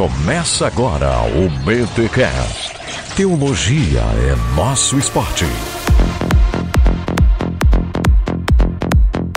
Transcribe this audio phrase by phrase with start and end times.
[0.00, 2.72] Começa agora o BTCast.
[3.14, 5.44] Teologia é nosso esporte.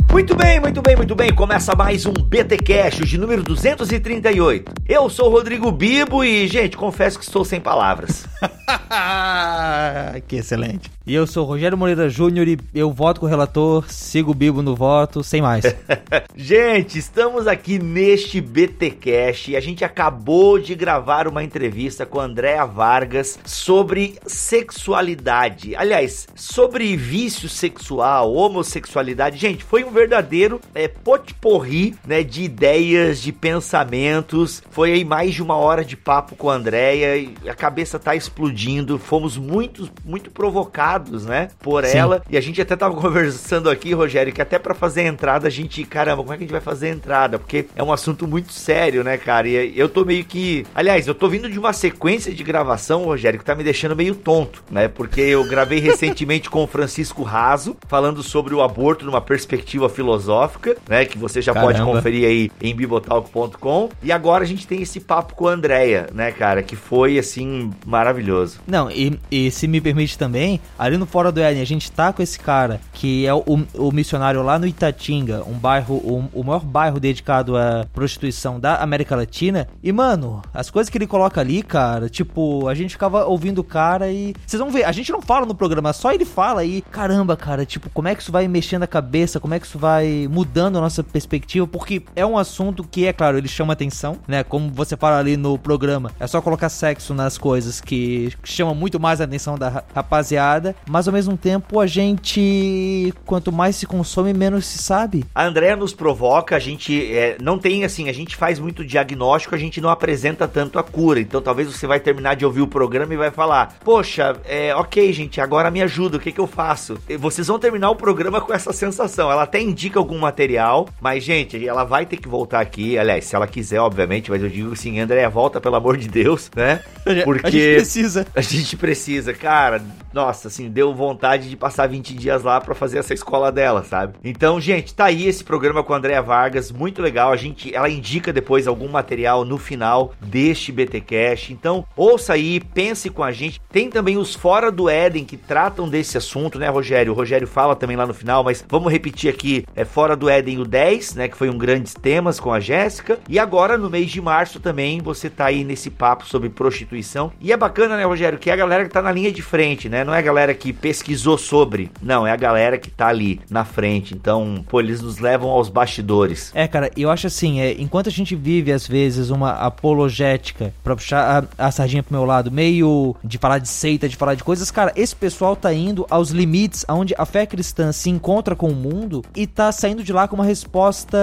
[0.10, 1.34] Muito bem, muito bem, muito bem.
[1.34, 4.72] Começa mais um BT Cash de número 238.
[4.88, 8.26] Eu sou o Rodrigo Bibo e, gente, confesso que estou sem palavras.
[10.30, 10.90] que excelente.
[11.06, 14.62] E eu sou Rogério Moreira Júnior e eu voto com o relator, sigo o Bibo
[14.62, 15.66] no voto, sem mais.
[16.34, 22.22] gente, estamos aqui neste BT Cash e a gente acabou de gravar uma entrevista com
[22.22, 25.76] a Andréa Vargas sobre sexualidade.
[25.76, 29.38] Aliás, sobre vício sexual, homossexualidade.
[29.38, 34.64] Gente, foi um verdadeiro é, potporri né, de ideias, de pensamentos.
[34.72, 38.16] Foi aí mais de uma hora de papo com a Andréa e a cabeça tá
[38.16, 38.98] explodindo.
[38.98, 41.98] Fomos muito, muito provocados né, por Sim.
[41.98, 42.24] ela.
[42.30, 45.52] E a gente até tava conversando aqui, Rogério, que até para fazer a entrada a
[45.52, 47.40] gente, caramba, como é que a gente vai fazer a entrada?
[47.40, 49.48] Porque é um assunto muito sério, né, cara?
[49.48, 53.40] E eu tô meio que, aliás, eu tô vindo de uma sequência de gravação, Rogério,
[53.40, 54.88] que tá me deixando meio tonto, né?
[54.88, 60.76] Porque eu gravei recentemente com o Francisco Raso, falando sobre o aborto numa perspectiva filosófica,
[60.88, 61.74] né, que você já Caramba.
[61.74, 63.90] pode conferir aí em bibotalk.com.
[64.02, 67.72] E agora a gente tem esse papo com a Andrea, né, cara, que foi assim
[67.86, 68.60] maravilhoso.
[68.68, 72.12] Não, e, e se me permite também, ali no Fora do Éden, a gente tá
[72.12, 73.44] com esse cara, que é o,
[73.76, 78.76] o missionário lá no Itatinga, um bairro, o, o maior bairro dedicado à prostituição da
[78.76, 79.66] América Latina.
[79.82, 83.64] E, mano, as coisas que ele coloca ali, cara, tipo, a gente ficava ouvindo o
[83.64, 84.36] cara e.
[84.46, 86.82] Vocês vão ver, a gente não fala no programa, só ele fala e.
[86.82, 89.80] Caramba, cara, tipo, como é que isso vai mexendo a cabeça, como é que isso
[89.80, 94.18] vai mudando a nossa perspectiva, porque é um assunto que, é claro, ele chama atenção,
[94.28, 94.44] né?
[94.44, 99.00] Como você fala ali no programa, é só colocar sexo nas coisas que chama muito
[99.00, 104.34] mais a atenção da rapaziada mas ao mesmo tempo a gente, quanto mais se consome,
[104.34, 105.26] menos se sabe.
[105.34, 109.56] A Andrea nos provoca, a gente é, não tem assim, a gente faz muito diagnóstico,
[109.56, 111.20] a gente não apresenta tanto a cura.
[111.20, 115.12] Então talvez você vai terminar de ouvir o programa e vai falar: Poxa, é, ok,
[115.14, 116.98] gente, agora me ajuda, o que, que eu faço?
[117.08, 119.32] E vocês vão terminar o programa com essa sensação.
[119.32, 122.98] Ela até indica algum material, mas, gente, ela vai ter que voltar aqui.
[122.98, 126.50] Aliás, se ela quiser, obviamente, mas eu digo assim, Andréia, volta, pelo amor de Deus,
[126.56, 126.82] né?
[127.24, 128.28] Porque a gente precisa.
[128.36, 129.82] A gente precisa, cara.
[130.14, 134.16] Nossa, assim, deu vontade de passar 20 dias lá para fazer essa escola dela, sabe?
[134.24, 137.32] Então, gente, tá aí esse programa com a Andrea Vargas, muito legal.
[137.32, 141.50] A gente, ela indica depois algum material no final deste BT Cash.
[141.50, 143.62] Então, ouça aí, pense com a gente.
[143.72, 147.14] Tem também os Fora do Éden que tratam desse assunto, né, Rogério?
[147.14, 150.60] O Rogério fala também lá no final, mas vamos repetir aqui, é Fora do Éden
[150.60, 153.20] o 10, né, que foi um grandes temas com a Jéssica.
[153.30, 157.32] E agora no mês de março também você tá aí nesse papo sobre prostituição.
[157.40, 159.88] E é bacana, né, Rogério, que é a galera que tá na linha de frente,
[159.88, 160.04] né?
[160.04, 161.92] Não é a galera galera que pesquisou sobre.
[162.02, 164.14] Não, é a galera que tá ali na frente.
[164.14, 166.52] Então, pô, eles nos levam aos bastidores.
[166.54, 170.96] É, cara, eu acho assim, é, enquanto a gente vive, às vezes, uma apologética pra
[170.96, 174.44] puxar a, a sardinha pro meu lado, meio de falar de seita, de falar de
[174.44, 178.70] coisas, cara, esse pessoal tá indo aos limites onde a fé cristã se encontra com
[178.70, 181.18] o mundo e tá saindo de lá com uma resposta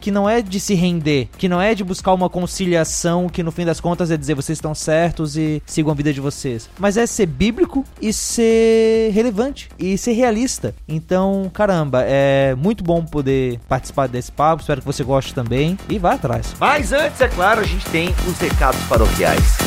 [0.00, 3.52] que não é de se render, que não é de buscar uma conciliação, que no
[3.52, 6.96] fim das contas é dizer vocês estão certos e sigam a vida de vocês, mas
[6.96, 8.71] é ser bíblico e ser
[9.12, 10.74] relevante e ser realista.
[10.88, 14.62] Então, caramba, é muito bom poder participar desse papo.
[14.62, 16.54] Espero que você goste também e vá atrás.
[16.58, 19.58] Mas antes, é claro, a gente tem os recados paroquiais.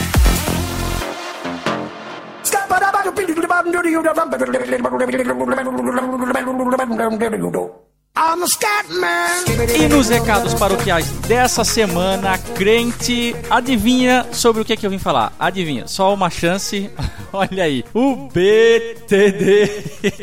[9.75, 14.97] E nos recados paroquiais dessa semana, crente, adivinha sobre o que, é que eu vim
[14.97, 15.35] falar?
[15.37, 16.89] Adivinha, só uma chance.
[17.33, 19.67] Olha aí, o BTD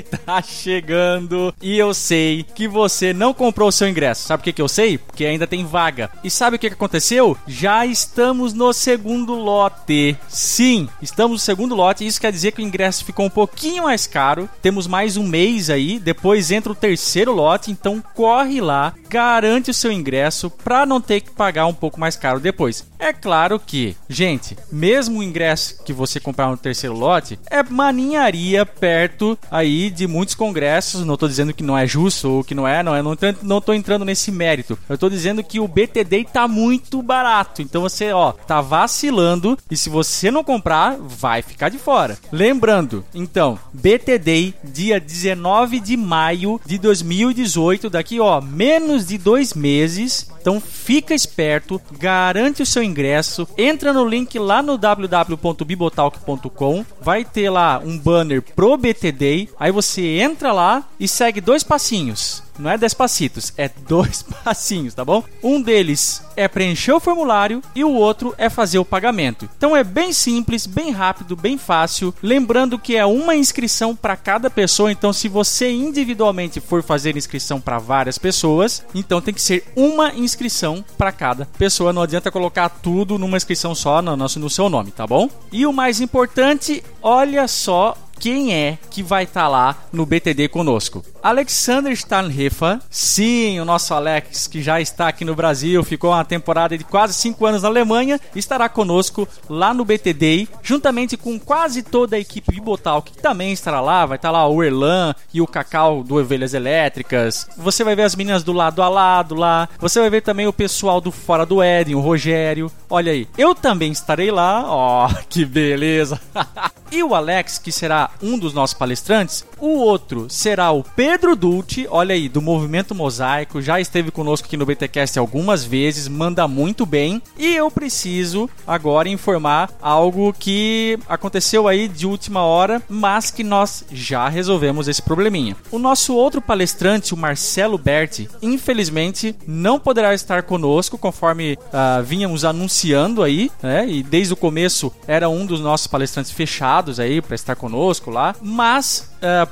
[0.25, 4.27] tá chegando e eu sei que você não comprou o seu ingresso.
[4.27, 4.97] Sabe por que, que eu sei?
[4.97, 6.11] Porque ainda tem vaga.
[6.25, 7.37] E sabe o que, que aconteceu?
[7.47, 10.17] Já estamos no segundo lote.
[10.31, 12.07] Sim, estamos no segundo lote.
[12.07, 14.49] Isso quer dizer que o ingresso ficou um pouquinho mais caro.
[14.63, 15.99] Temos mais um mês aí.
[15.99, 17.71] Depois entra o terceiro lote.
[17.83, 22.15] Então corre lá, garante o seu ingresso para não ter que pagar um pouco mais
[22.15, 22.87] caro depois.
[22.97, 28.65] É claro que, gente, mesmo o ingresso que você comprar no terceiro lote é maninharia
[28.65, 31.05] perto aí de muitos congressos.
[31.05, 33.61] Não estou dizendo que não é justo ou que não é, não é, não, não
[33.61, 34.79] tô entrando nesse mérito.
[34.89, 37.61] Eu estou dizendo que o BTD tá muito barato.
[37.61, 42.17] Então você, ó, tá vacilando e se você não comprar, vai ficar de fora.
[42.31, 50.31] Lembrando, então, BTD dia 19 de maio de 2018, daqui ó, menos de dois meses.
[50.41, 57.49] Então fica esperto, garante o seu ingresso, entra no link lá no www.bibotalk.com, vai ter
[57.49, 62.79] lá um banner pro BTD, aí você entra lá e segue dois passinhos não é
[62.79, 65.25] dez passitos, é dois passinhos, tá bom?
[65.43, 69.49] Um deles é preencher o formulário e o outro é fazer o pagamento.
[69.57, 72.15] Então é bem simples, bem rápido, bem fácil.
[72.23, 77.61] Lembrando que é uma inscrição para cada pessoa, então se você individualmente for fazer inscrição
[77.61, 81.93] para várias pessoas, então tem que ser uma inscrição para cada pessoa.
[81.93, 85.29] Não adianta colocar tudo numa inscrição só no, no seu nome, tá bom?
[85.51, 90.47] E o mais importante, olha só quem é que vai estar tá lá no BTD
[90.47, 91.05] conosco.
[91.21, 96.79] Alexander Stahlhofer, sim, o nosso Alex, que já está aqui no Brasil, ficou uma temporada
[96.79, 102.15] de quase 5 anos na Alemanha, estará conosco lá no BTD, juntamente com quase toda
[102.15, 105.47] a equipe Bibotal, que também estará lá, vai estar tá lá o Erlan e o
[105.47, 107.49] Cacau do Ovelhas Elétricas.
[107.57, 110.53] Você vai ver as meninas do lado a lado lá, você vai ver também o
[110.53, 112.71] pessoal do Fora do Éden, o Rogério.
[112.89, 116.21] Olha aí, eu também estarei lá, ó, oh, que beleza!
[116.93, 119.45] e o Alex, que será um dos nossos palestrantes.
[119.63, 124.57] O outro será o Pedro Dulce, olha aí, do Movimento Mosaico, já esteve conosco aqui
[124.57, 127.23] no BTcast algumas vezes, manda muito bem.
[127.39, 133.85] E eu preciso agora informar algo que aconteceu aí de última hora, mas que nós
[133.93, 135.57] já resolvemos esse probleminha.
[135.71, 142.45] O nosso outro palestrante, o Marcelo Berti, infelizmente não poderá estar conosco conforme uh, vínhamos
[142.45, 143.89] anunciando aí, né?
[143.89, 148.35] E desde o começo era um dos nossos palestrantes fechados aí para estar conosco lá,
[148.43, 149.52] mas uh,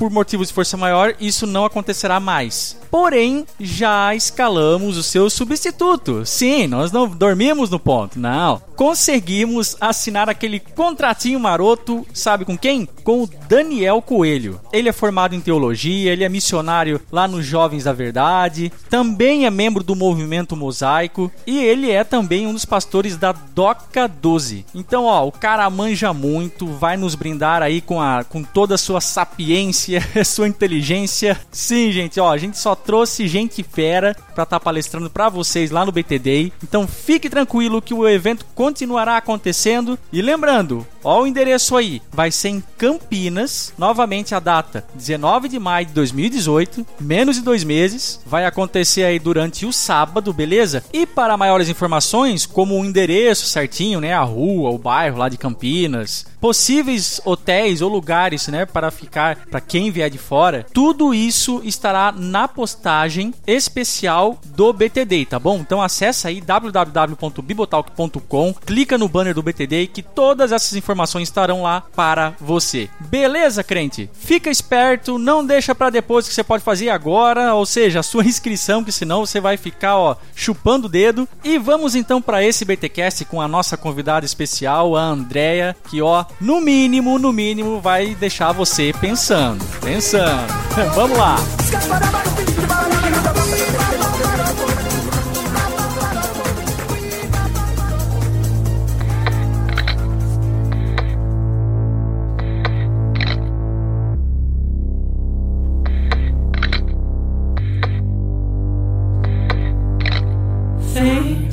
[0.00, 2.74] por motivos de força maior, isso não acontecerá mais.
[2.90, 6.24] Porém, já escalamos o seu substituto.
[6.24, 8.62] Sim, nós não dormimos no ponto, não.
[8.74, 12.88] Conseguimos assinar aquele contratinho maroto, sabe com quem?
[13.04, 14.58] Com o Daniel Coelho.
[14.72, 19.50] Ele é formado em teologia, ele é missionário lá nos Jovens da Verdade, também é
[19.50, 24.64] membro do movimento Mosaico e ele é também um dos pastores da Doca 12.
[24.74, 28.78] Então, ó, o cara manja muito, vai nos brindar aí com, a, com toda a
[28.78, 31.40] sua sapiência sapiência, sua inteligência.
[31.50, 35.70] Sim, gente, ó, a gente só trouxe gente fera para estar tá palestrando para vocês
[35.70, 36.52] lá no BTD.
[36.62, 39.98] Então fique tranquilo que o evento continuará acontecendo.
[40.12, 45.58] E lembrando, ó o endereço aí, vai ser em Campinas, novamente a data 19 de
[45.58, 48.20] maio de 2018, menos de dois meses.
[48.24, 50.84] Vai acontecer aí durante o sábado, beleza?
[50.92, 55.36] E para maiores informações, como o endereço certinho, né, a rua, o bairro lá de
[55.36, 61.60] Campinas, possíveis hotéis ou lugares, né, para ficar para quem vier de fora, tudo isso
[61.62, 65.60] estará na postagem especial do BTD, tá bom?
[65.60, 71.84] Então acessa aí www.bibotalk.com, clica no banner do BTD que todas essas informações estarão lá
[71.94, 72.90] para você.
[72.98, 74.10] Beleza, crente?
[74.12, 78.24] Fica esperto, não deixa para depois que você pode fazer agora, ou seja, a sua
[78.26, 81.28] inscrição, que senão você vai ficar, ó, chupando o dedo.
[81.44, 86.24] E vamos então para esse BTcast com a nossa convidada especial, a Andrea, que ó,
[86.40, 90.46] no mínimo, no mínimo vai deixar você pensando, pensando.
[90.94, 91.36] Vamos lá.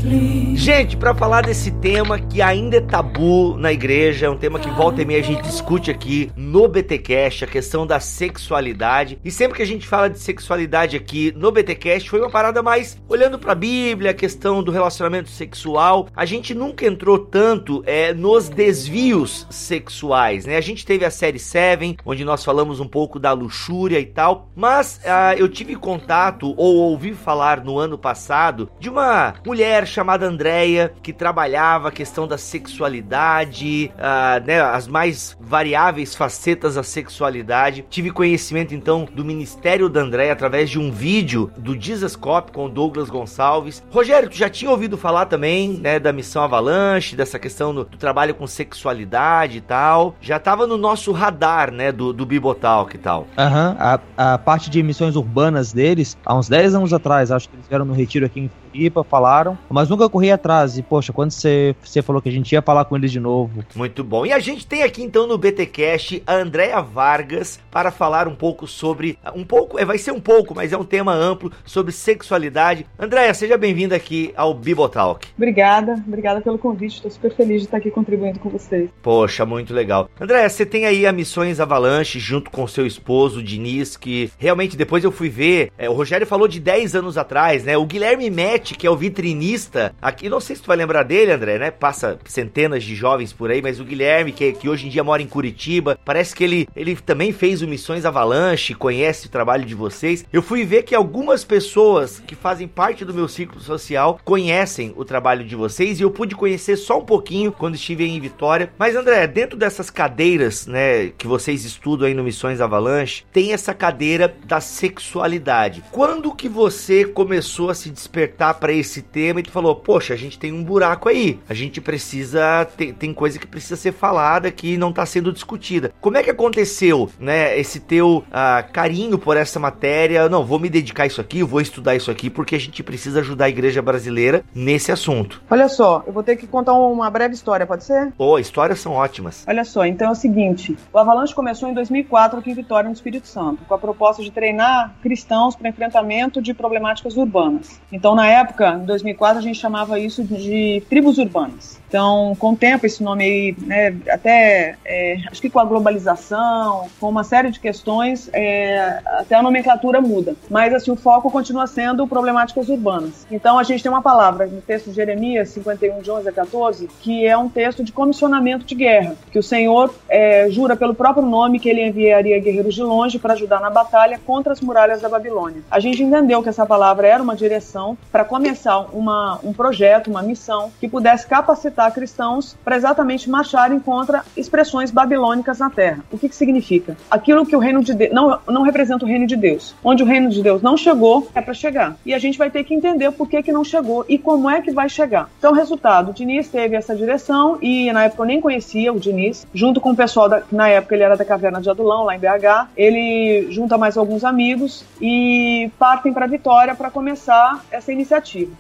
[0.10, 4.70] Gente, para falar desse tema que ainda é tabu na igreja, é um tema que
[4.70, 9.20] volta e meia a gente discute aqui no BTcast, a questão da sexualidade.
[9.24, 12.98] E sempre que a gente fala de sexualidade aqui no BTcast, foi uma parada mais
[13.10, 16.08] olhando para a Bíblia, a questão do relacionamento sexual.
[16.16, 20.56] A gente nunca entrou tanto é, nos desvios sexuais, né?
[20.56, 24.50] A gente teve a série Seven, onde nós falamos um pouco da luxúria e tal,
[24.56, 30.28] mas uh, eu tive contato ou ouvi falar no ano passado de uma mulher chamada
[30.28, 37.84] André que trabalhava a questão da sexualidade, uh, né, as mais variáveis facetas da sexualidade.
[37.90, 41.76] Tive conhecimento então do Ministério da Andréia através de um vídeo do
[42.20, 43.84] Cop com o Douglas Gonçalves.
[43.90, 47.98] Rogério, tu já tinha ouvido falar também, né, da missão Avalanche, dessa questão do, do
[47.98, 50.16] trabalho com sexualidade e tal.
[50.22, 53.26] Já estava no nosso radar, né, do, do Bibotalk e tal.
[53.36, 53.76] Aham, uhum.
[54.16, 57.68] a, a parte de missões urbanas deles, há uns 10 anos atrás, acho que eles
[57.68, 60.78] vieram no retiro aqui em Floripa, falaram, mas nunca corri atrás.
[60.78, 63.66] E, poxa, quando você, você falou que a gente ia falar com eles de novo.
[63.76, 64.24] Muito bom.
[64.24, 68.68] E a gente tem aqui então no BTcast a Andrea Vargas para falar um pouco
[68.68, 69.18] sobre.
[69.36, 72.86] Um pouco, é, vai ser um pouco, mas é um tema amplo sobre sexualidade.
[73.00, 75.28] Andrea, seja bem-vinda aqui ao Bibotalk.
[75.36, 76.98] Obrigada, obrigada pelo convite.
[76.98, 78.92] Estou super feliz de estar aqui contribuindo com vocês.
[79.02, 80.08] Poxa, muito legal.
[80.22, 85.04] Andrea, você tem aí a Missões Avalanche junto com seu esposo, Diniz, que realmente depois
[85.04, 85.72] eu fui ver.
[85.78, 87.76] É, o Rogério falou de 10 anos atrás, né?
[87.76, 91.32] O Guilherme Met Que é o vitrinista, aqui, não sei se tu vai lembrar dele,
[91.32, 91.72] André, né?
[91.72, 95.22] Passa centenas de jovens por aí, mas o Guilherme, que, que hoje em dia mora
[95.22, 99.76] em Curitiba, parece que ele, ele também fez o Missões Avalanche, conhece o trabalho de
[99.76, 100.26] vocês.
[100.32, 105.06] Eu fui ver que algumas pessoas que fazem parte do meu ciclo social conhecem o
[105.06, 108.72] trabalho de vocês e eu pude conhecer só um pouquinho quando estive em Vitória.
[108.78, 113.74] Mas André, dentro dessas cadeiras, né, que vocês estudam aí no Missões Avalanche, tem essa
[113.74, 115.84] cadeira da sexualidade.
[115.92, 120.18] Quando que você começou a se despertar para esse tema e tu falou, poxa, a
[120.18, 124.52] gente tem um buraco aí, a gente precisa, tem, tem coisa que precisa ser falada
[124.52, 125.92] que não está sendo discutida.
[126.02, 130.30] Como é que aconteceu, né, esse teu uh, carinho por essa matéria?
[130.30, 133.20] Não, vou me dedicar a isso aqui, vou estudar isso aqui, porque a gente precisa
[133.20, 135.42] ajudar a igreja brasileira nesse assunto.
[135.50, 138.14] Olha só, eu vou ter que contar uma breve história, pode ser?
[138.18, 139.46] Oh, histórias são ótimas.
[139.48, 142.94] Olha só, então é o seguinte, o Avalanche começou em 2004 aqui em Vitória, no
[142.94, 147.80] Espírito Santo, com a proposta de treinar cristãos para enfrentamento de problemáticas urbanas.
[147.92, 148.37] Então, na época,
[148.82, 151.78] em 2004, a gente chamava isso de tribos urbanas.
[151.88, 156.88] Então, com o tempo, esse nome aí, né, até, é, acho que com a globalização,
[157.00, 160.36] com uma série de questões, é, até a nomenclatura muda.
[160.50, 163.26] Mas, assim, o foco continua sendo problemáticas urbanas.
[163.32, 166.90] Então, a gente tem uma palavra no texto de Jeremias 51, de 11 a 14,
[167.02, 171.26] que é um texto de comissionamento de guerra, que o Senhor é, jura pelo próprio
[171.26, 175.08] nome que ele enviaria guerreiros de longe para ajudar na batalha contra as muralhas da
[175.08, 175.62] Babilônia.
[175.72, 180.22] A gente entendeu que essa palavra era uma direção para começar uma, um projeto, uma
[180.22, 186.04] missão que pudesse capacitar cristãos para exatamente marcharem contra expressões babilônicas na terra.
[186.12, 186.96] O que, que significa?
[187.10, 189.76] Aquilo que o reino de Deus não, não representa o reino de Deus.
[189.84, 191.96] Onde o reino de Deus não chegou, é para chegar.
[192.06, 194.62] E a gente vai ter que entender por que, que não chegou e como é
[194.62, 195.30] que vai chegar.
[195.38, 199.48] Então, resultado: o Diniz teve essa direção e na época eu nem conhecia o Diniz,
[199.54, 202.20] junto com o pessoal da, na época ele era da Caverna de Adulão, lá em
[202.20, 202.70] BH.
[202.76, 208.17] Ele junta mais alguns amigos e partem para Vitória para começar essa iniciativa.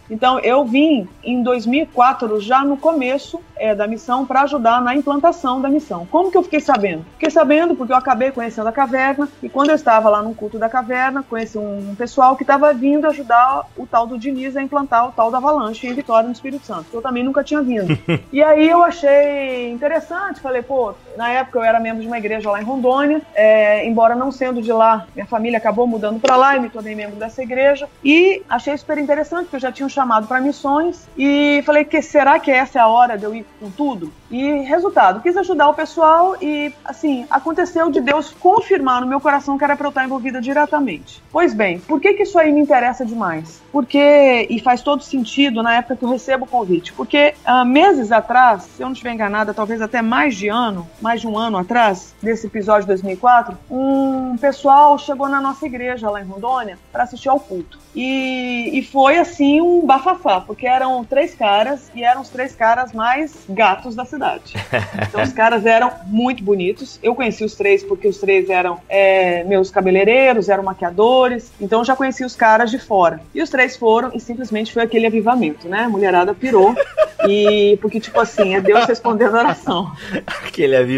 [0.09, 4.95] Então, eu vim em 2004, já no começo começo é, da missão para ajudar na
[4.95, 6.05] implantação da missão.
[6.09, 7.05] Como que eu fiquei sabendo?
[7.13, 10.59] Fiquei sabendo porque eu acabei conhecendo a caverna e quando eu estava lá no culto
[10.59, 15.07] da caverna, conheci um pessoal que estava vindo ajudar o tal do Diniz a implantar
[15.07, 16.87] o tal da Avalanche em Vitória, no Espírito Santo.
[16.93, 17.97] Eu também nunca tinha vindo.
[18.31, 22.49] e aí eu achei interessante, falei, pô, na época eu era membro de uma igreja
[22.49, 26.55] lá em Rondônia, é, embora não sendo de lá, minha família acabou mudando para lá
[26.55, 29.89] e me tornei membro dessa igreja e achei super interessante porque eu já tinha um
[29.89, 33.45] chamado para missões e falei que será que essa é a hora de eu ir
[33.59, 34.13] com tudo.
[34.29, 39.57] E resultado, quis ajudar o pessoal e, assim, aconteceu de Deus confirmar no meu coração
[39.57, 41.23] que era para eu estar envolvida diretamente.
[41.31, 43.61] Pois bem, por que, que isso aí me interessa demais?
[43.71, 48.11] Porque, e faz todo sentido na época que eu recebo o convite, porque uh, meses
[48.11, 51.57] atrás, se eu não estiver enganada, talvez até mais de ano, mais de um ano
[51.57, 57.03] atrás, desse episódio de 2004, um pessoal chegou na nossa igreja lá em Rondônia para
[57.03, 57.79] assistir ao culto.
[57.95, 62.91] E, e foi assim um bafafá, porque eram três caras e eram os três caras
[62.91, 64.53] mais gatos da cidade.
[65.07, 66.99] Então os caras eram muito bonitos.
[67.01, 71.51] Eu conheci os três porque os três eram é, meus cabeleireiros, eram maquiadores.
[71.61, 73.21] Então eu já conheci os caras de fora.
[73.33, 75.83] E os três foram e simplesmente foi aquele avivamento, né?
[75.83, 76.75] A mulherada pirou.
[77.27, 79.91] E porque, tipo assim, é Deus respondendo a oração.
[80.25, 80.96] Aquele avivamento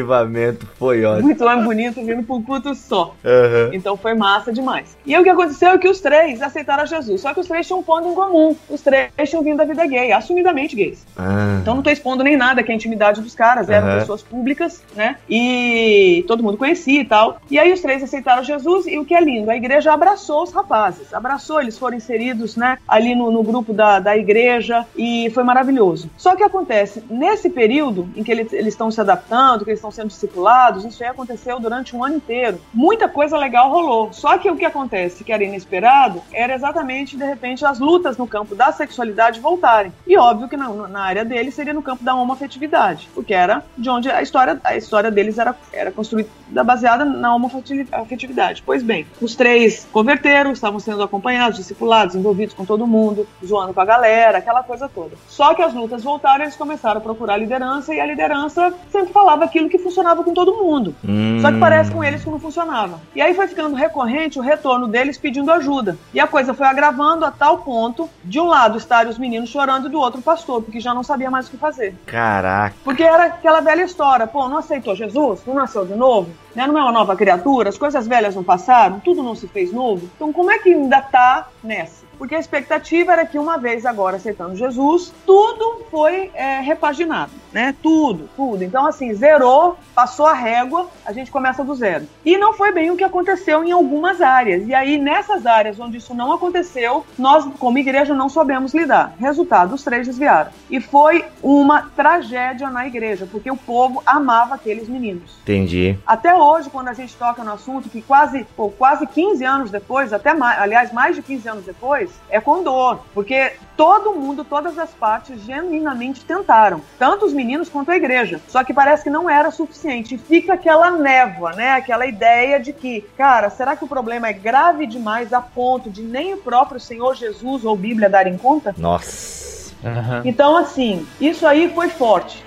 [0.77, 1.27] foi ótimo.
[1.27, 3.15] Muito mais bonito vindo por um culto só.
[3.23, 3.73] Uhum.
[3.73, 4.97] Então foi massa demais.
[5.05, 7.21] E aí, o que aconteceu é que os três aceitaram Jesus.
[7.21, 8.55] Só que os três tinham um ponto em comum.
[8.69, 11.05] Os três tinham vindo da vida gay, assumidamente gays.
[11.17, 11.59] Ah.
[11.61, 13.69] Então não tô expondo nem nada que é a intimidade dos caras.
[13.69, 13.99] Eram uhum.
[13.99, 15.17] pessoas públicas, né?
[15.29, 17.41] E todo mundo conhecia e tal.
[17.49, 20.51] E aí os três aceitaram Jesus e o que é lindo, a igreja abraçou os
[20.51, 21.13] rapazes.
[21.13, 22.77] Abraçou, eles foram inseridos, né?
[22.87, 26.09] Ali no, no grupo da, da igreja e foi maravilhoso.
[26.17, 29.91] Só que acontece, nesse período em que eles, eles estão se adaptando, que eles estão
[29.91, 32.59] sendo discipulados, isso aí aconteceu durante um ano inteiro.
[32.73, 34.13] Muita coisa legal rolou.
[34.13, 38.27] Só que o que acontece, que era inesperado, era exatamente, de repente, as lutas no
[38.27, 39.91] campo da sexualidade voltarem.
[40.05, 43.89] E óbvio que na, na área deles seria no campo da homoafetividade, porque era de
[43.89, 46.29] onde a história, a história deles era, era construída
[46.63, 48.63] baseada na homoafetividade.
[48.65, 53.81] Pois bem, os três converteram, estavam sendo acompanhados, discipulados, envolvidos com todo mundo, zoando com
[53.81, 55.15] a galera, aquela coisa toda.
[55.27, 59.45] Só que as lutas voltaram, eles começaram a procurar liderança e a liderança sempre falava
[59.45, 60.95] aquilo que funcionava com todo mundo.
[61.07, 61.39] Hum.
[61.41, 62.99] Só que parece com eles que não funcionava.
[63.15, 65.97] E aí foi ficando recorrente o retorno deles pedindo ajuda.
[66.13, 69.87] E a coisa foi agravando a tal ponto de um lado estarem os meninos chorando
[69.87, 71.95] e do outro o pastor, porque já não sabia mais o que fazer.
[72.05, 72.75] Caraca.
[72.83, 75.41] Porque era aquela velha história, pô, não aceitou Jesus?
[75.45, 76.29] Não nasceu de novo?
[76.59, 76.67] Né?
[76.67, 77.69] Não é uma nova criatura?
[77.69, 78.99] As coisas velhas não passaram?
[78.99, 80.09] Tudo não se fez novo?
[80.13, 82.09] Então como é que ainda tá nessa?
[82.19, 87.31] porque a expectativa era que uma vez agora aceitando Jesus, tudo foi é, repaginado.
[87.53, 87.73] né?
[87.81, 88.63] Tudo, tudo.
[88.63, 92.05] Então, assim, zerou, passou a régua, a gente começa do zero.
[92.23, 94.67] E não foi bem o que aconteceu em algumas áreas.
[94.67, 99.13] E aí, nessas áreas onde isso não aconteceu, nós, como igreja, não soubemos lidar.
[99.17, 100.51] Resultado, os três desviaram.
[100.69, 105.37] E foi uma tragédia na igreja, porque o povo amava aqueles meninos.
[105.41, 105.97] Entendi.
[106.05, 110.11] Até hoje, quando a gente toca no assunto, que quase, pô, quase 15 anos depois,
[110.11, 113.01] até mais, aliás, mais de 15 anos depois, é com dor.
[113.13, 116.81] Porque todo mundo, todas as partes, genuinamente tentaram.
[116.97, 118.41] Tanto os meninos quanto a igreja.
[118.47, 120.15] Só que parece que não era suficiente.
[120.15, 121.73] E fica aquela névoa, né?
[121.73, 126.01] Aquela ideia de que, cara, será que o problema é grave demais a ponto de
[126.01, 128.73] nem o próprio Senhor Jesus ou Bíblia darem conta?
[128.77, 129.73] Nossa.
[129.83, 130.21] Uhum.
[130.25, 132.43] Então, assim, isso aí foi forte.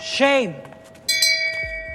[0.00, 0.69] Shame.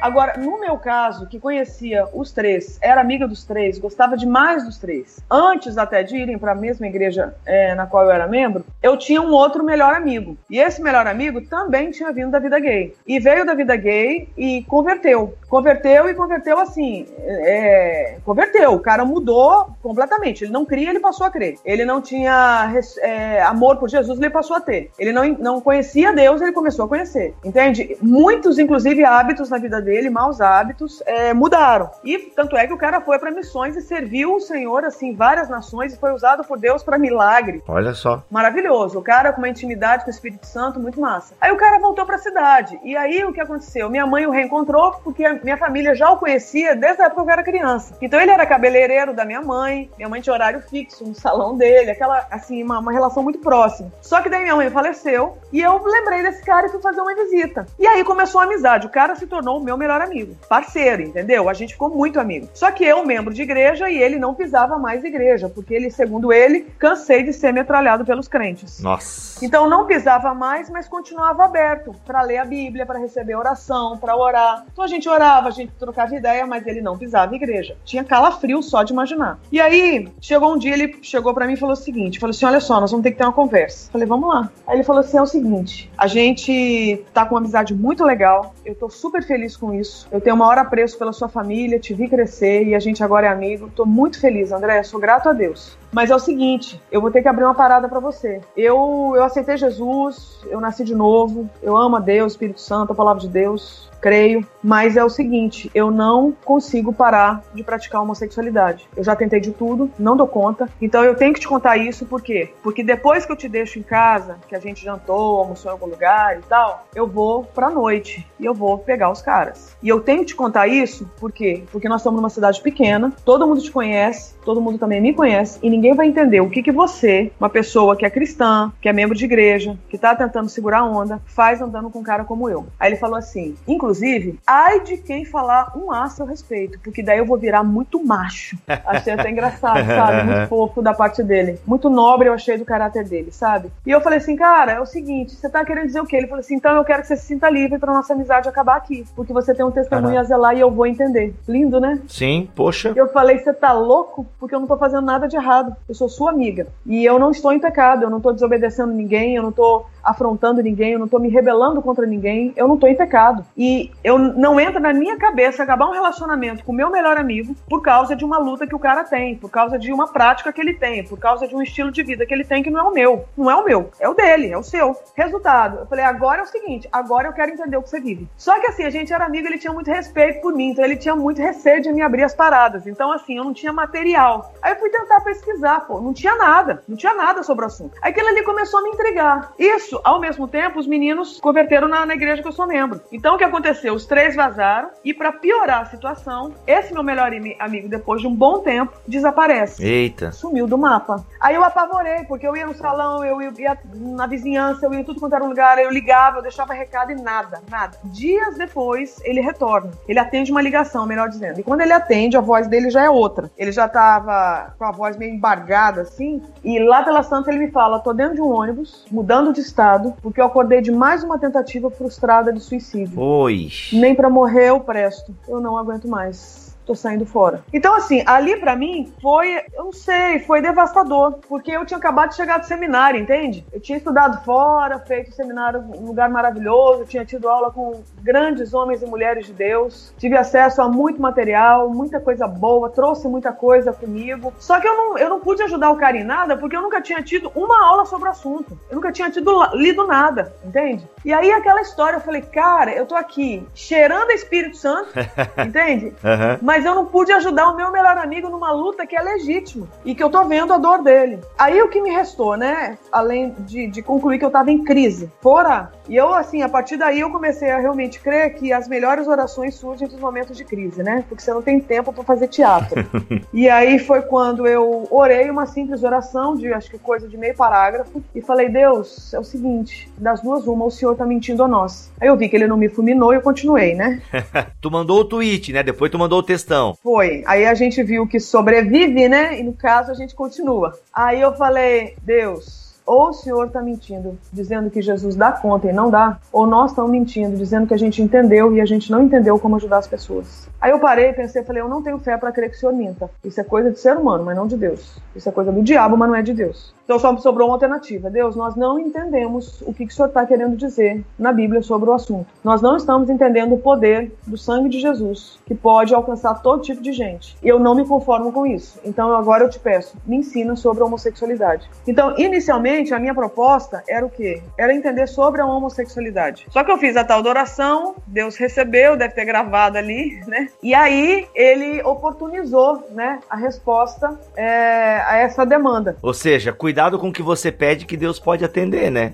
[0.01, 4.77] Agora, no meu caso, que conhecia os três, era amiga dos três, gostava demais dos
[4.77, 8.65] três, antes até de irem para a mesma igreja é, na qual eu era membro,
[8.81, 10.37] eu tinha um outro melhor amigo.
[10.49, 12.93] E esse melhor amigo também tinha vindo da vida gay.
[13.07, 15.35] E veio da vida gay e converteu.
[15.49, 17.07] Converteu e converteu assim.
[17.19, 18.73] É, converteu.
[18.73, 20.43] O cara mudou completamente.
[20.43, 21.57] Ele não cria, ele passou a crer.
[21.63, 24.91] Ele não tinha é, amor por Jesus, ele passou a ter.
[24.99, 27.33] Ele não, não conhecia Deus, ele começou a conhecer.
[27.43, 27.97] Entende?
[28.01, 31.89] Muitos, inclusive, hábitos na vida dele, maus hábitos, é, mudaram.
[32.03, 35.47] E tanto é que o cara foi para missões e serviu o Senhor, assim, várias
[35.47, 37.63] nações e foi usado por Deus para milagre.
[37.67, 38.23] Olha só.
[38.29, 38.99] Maravilhoso.
[38.99, 41.35] O cara com uma intimidade com o Espírito Santo muito massa.
[41.39, 42.79] Aí o cara voltou para a cidade.
[42.83, 43.89] E aí o que aconteceu?
[43.89, 47.29] Minha mãe o reencontrou porque a minha família já o conhecia desde a época que
[47.29, 47.95] eu era criança.
[48.01, 51.91] Então ele era cabeleireiro da minha mãe, minha mãe tinha horário fixo no salão dele,
[51.91, 53.91] aquela, assim, uma, uma relação muito próxima.
[54.01, 57.13] Só que daí minha mãe faleceu e eu lembrei desse cara e fui fazer uma
[57.13, 57.65] visita.
[57.77, 58.87] E aí começou a amizade.
[58.87, 61.49] O cara se tornou o meu melhor amigo, parceiro, entendeu?
[61.49, 62.47] A gente ficou muito amigo.
[62.53, 66.31] Só que eu, membro de igreja, e ele não pisava mais igreja, porque ele, segundo
[66.31, 68.79] ele, cansei de ser metralhado pelos crentes.
[68.79, 69.43] Nossa.
[69.43, 74.15] Então não pisava mais, mas continuava aberto para ler a Bíblia, para receber oração, para
[74.15, 74.65] orar.
[74.71, 77.77] Então a gente orava, a gente trocava ideia, mas ele não pisava igreja.
[77.83, 79.39] Tinha calafrio só de imaginar.
[79.51, 82.45] E aí, chegou um dia, ele chegou para mim e falou o seguinte: falou assim:
[82.45, 83.91] olha só, nós vamos ter que ter uma conversa.
[83.91, 84.49] Falei, vamos lá.
[84.67, 88.53] Aí ele falou assim: é o seguinte, a gente tá com uma amizade muito legal,
[88.65, 90.07] eu tô super feliz com isso.
[90.11, 93.27] Eu tenho o maior apreço pela sua família, te vi crescer e a gente agora
[93.27, 93.69] é amigo.
[93.75, 95.77] Tô muito feliz, André, sou grato a Deus.
[95.95, 98.41] Mas é o seguinte, eu vou ter que abrir uma parada para você.
[98.53, 102.95] Eu, eu aceitei Jesus, eu nasci de novo, eu amo a Deus, Espírito Santo, a
[102.95, 108.87] palavra de Deus, creio, mas é o seguinte, eu não consigo parar de praticar homossexualidade.
[108.95, 110.69] Eu já tentei de tudo, não dou conta.
[110.81, 112.51] Então eu tenho que te contar isso por quê?
[112.61, 115.87] Porque depois que eu te deixo em casa, que a gente jantou, almoçou em algum
[115.87, 119.75] lugar e tal, eu vou pra noite e eu vou pegar os caras.
[119.81, 121.63] E eu tenho que te contar isso por quê?
[121.71, 125.59] Porque nós estamos numa cidade pequena, todo mundo te conhece, todo mundo também me conhece
[125.63, 128.93] e ninguém vai entender o que que você, uma pessoa que é cristã, que é
[128.93, 132.49] membro de igreja, que tá tentando segurar a onda, faz andando com um cara como
[132.49, 132.65] eu.
[132.79, 137.03] Aí ele falou assim: inclusive, ai de quem falar um A a seu respeito, porque
[137.03, 138.57] daí eu vou virar muito macho.
[138.85, 140.23] Achei até engraçado, sabe?
[140.25, 141.59] Muito fofo da parte dele.
[141.65, 143.71] Muito nobre eu achei do caráter dele, sabe?
[143.85, 146.17] E eu falei assim, cara, é o seguinte, você tá querendo dizer o quê?
[146.17, 148.77] Ele falou assim, então eu quero que você se sinta livre pra nossa amizade acabar
[148.77, 150.21] aqui, porque você tem um testemunho Aham.
[150.21, 151.35] a zelar e eu vou entender.
[151.47, 151.99] Lindo, né?
[152.07, 152.93] Sim, poxa.
[152.95, 154.25] Eu falei, você tá louco?
[154.39, 155.74] Porque eu não tô fazendo nada de errado.
[155.87, 156.67] Eu sou sua amiga.
[156.85, 160.61] E eu não estou em pecado, eu não tô desobedecendo ninguém, eu não tô afrontando
[160.61, 163.43] ninguém, eu não tô me rebelando contra ninguém, eu não tô em pecado.
[163.57, 167.55] E eu não entra na minha cabeça acabar um relacionamento com o meu melhor amigo
[167.67, 170.61] por causa de uma luta que o cara tem, por causa de uma prática que
[170.61, 172.83] ele tem, por causa de um estilo de vida que ele tem que não é
[172.83, 173.25] o meu.
[173.37, 174.95] Não é o meu, é o dele, é o seu.
[175.15, 178.27] Resultado, eu falei, agora é o seguinte, agora eu quero entender o que você vive.
[178.37, 180.97] Só que assim, a gente era amigo, ele tinha muito respeito por mim, então ele
[180.97, 182.85] tinha muito receio de me abrir as paradas.
[182.85, 184.53] Então assim, eu não tinha material.
[184.61, 187.97] Aí eu fui tentar pesquisar, pô, não tinha nada, não tinha nada sobre o assunto.
[188.01, 189.53] Aí aquilo ali começou a me intrigar.
[189.57, 193.01] Isso, ao mesmo tempo, os meninos converteram na, na igreja que eu sou membro.
[193.11, 193.93] Então o que aconteceu?
[193.93, 198.35] Os três vazaram e pra piorar a situação, esse meu melhor amigo, depois de um
[198.35, 200.31] bom tempo, desaparece Eita.
[200.31, 201.23] sumiu do mapa.
[201.39, 205.03] Aí eu apavorei, porque eu ia no salão, eu ia na vizinhança, eu ia em
[205.03, 207.97] tudo quanto era um lugar, eu ligava, eu deixava recado e nada, nada.
[208.05, 209.91] Dias depois, ele retorna.
[210.07, 211.59] Ele atende uma ligação, melhor dizendo.
[211.59, 213.51] E quando ele atende, a voz dele já é outra.
[213.57, 216.41] Ele já tava com a voz meio embargada, assim.
[216.63, 219.84] E lá pela Santa ele me fala: tô dentro de um ônibus, mudando de estado,
[220.21, 223.19] porque eu acordei de mais uma tentativa frustrada de suicídio.
[223.19, 223.69] Oi.
[223.93, 225.35] Nem pra morrer eu presto.
[225.47, 226.64] Eu não aguento mais.
[226.85, 227.63] Tô saindo fora.
[227.73, 232.29] Então, assim, ali para mim foi, eu não sei, foi devastador, porque eu tinha acabado
[232.29, 233.65] de chegar do seminário, entende?
[233.71, 239.01] Eu tinha estudado fora, feito seminário um lugar maravilhoso, tinha tido aula com grandes homens
[239.01, 243.91] e mulheres de Deus, tive acesso a muito material, muita coisa boa, trouxe muita coisa
[243.91, 244.53] comigo.
[244.59, 247.01] Só que eu não, eu não pude ajudar o cara em nada porque eu nunca
[247.01, 248.77] tinha tido uma aula sobre o assunto.
[248.89, 251.07] Eu nunca tinha tido lido nada, entende?
[251.23, 255.09] E aí aquela história, eu falei, cara, eu tô aqui cheirando Espírito Santo,
[255.65, 256.07] entende?
[256.07, 256.57] Uhum.
[256.61, 260.15] Mas eu não pude ajudar o meu melhor amigo numa luta que é legítima e
[260.15, 261.39] que eu tô vendo a dor dele.
[261.57, 262.97] Aí o que me restou, né?
[263.11, 265.91] Além de, de concluir que eu tava em crise, fora.
[266.07, 269.75] E eu, assim, a partir daí eu comecei a realmente crer que as melhores orações
[269.75, 271.23] surgem dos momentos de crise, né?
[271.29, 272.95] Porque você não tem tempo para fazer teatro.
[273.53, 277.55] e aí foi quando eu orei uma simples oração de acho que coisa de meio
[277.55, 281.67] parágrafo e falei: Deus, é o seguinte, das duas uma, o senhor tá mentindo a
[281.67, 282.11] nós.
[282.19, 284.21] Aí eu vi que ele não me fulminou e eu continuei, né?
[284.81, 285.83] tu mandou o tweet, né?
[285.83, 286.97] Depois tu mandou o textão.
[287.01, 287.43] Foi.
[287.45, 289.59] Aí a gente viu que sobrevive, né?
[289.59, 290.97] E no caso a gente continua.
[291.13, 295.93] Aí eu falei: Deus ou o senhor está mentindo, dizendo que Jesus dá conta e
[295.93, 299.21] não dá, ou nós estamos mentindo, dizendo que a gente entendeu e a gente não
[299.21, 300.67] entendeu como ajudar as pessoas.
[300.81, 303.29] Aí eu parei, pensei, falei, eu não tenho fé para crer que o senhor minta.
[303.43, 305.19] Isso é coisa de ser humano, mas não de Deus.
[305.35, 306.94] Isso é coisa do diabo, mas não é de Deus.
[307.05, 308.29] Então só sobrou uma alternativa.
[308.29, 312.09] Deus, nós não entendemos o que, que o senhor está querendo dizer na Bíblia sobre
[312.09, 312.47] o assunto.
[312.63, 317.01] Nós não estamos entendendo o poder do sangue de Jesus, que pode alcançar todo tipo
[317.01, 317.55] de gente.
[317.63, 318.99] Eu não me conformo com isso.
[319.05, 321.89] Então agora eu te peço, me ensina sobre a homossexualidade.
[322.07, 324.61] Então, inicialmente, Inicialmente, a minha proposta era o quê?
[324.77, 326.65] Era entender sobre a homossexualidade.
[326.71, 330.69] Só que eu fiz a tal da oração, Deus recebeu, deve ter gravado ali, né?
[330.81, 336.17] E aí ele oportunizou, né, a resposta é, a essa demanda.
[336.21, 339.33] Ou seja, cuidado com o que você pede que Deus pode atender, né?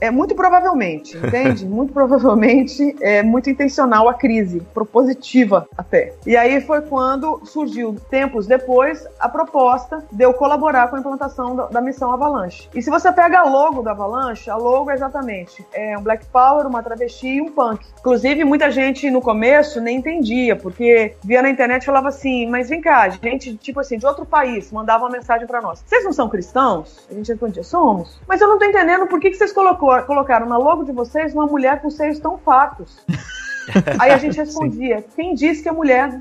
[0.00, 1.64] é muito provavelmente, entende?
[1.66, 6.12] muito provavelmente é muito intencional a crise, propositiva até.
[6.26, 11.56] E aí foi quando surgiu, tempos depois, a proposta de eu colaborar com a implantação
[11.56, 12.68] da, da missão Avalanche.
[12.74, 16.26] E se você pega a logo da Avalanche, a logo é exatamente é um Black
[16.26, 17.84] Power, uma travesti e um punk.
[17.98, 22.68] Inclusive, muita gente no começo nem entendia, porque via na internet e falava assim, mas
[22.68, 25.82] vem cá, gente, tipo assim, de outro país, mandava uma mensagem para nós.
[25.84, 26.89] Vocês não são cristãos?
[27.10, 28.18] A gente respondia, somos.
[28.26, 31.34] Mas eu não tô entendendo por que, que vocês colocou, colocaram na logo de vocês
[31.34, 32.98] uma mulher com seios tão fartos.
[33.98, 35.04] Aí a gente respondia, Sim.
[35.16, 36.20] quem disse que a mulher...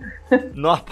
[0.53, 0.84] Nossa.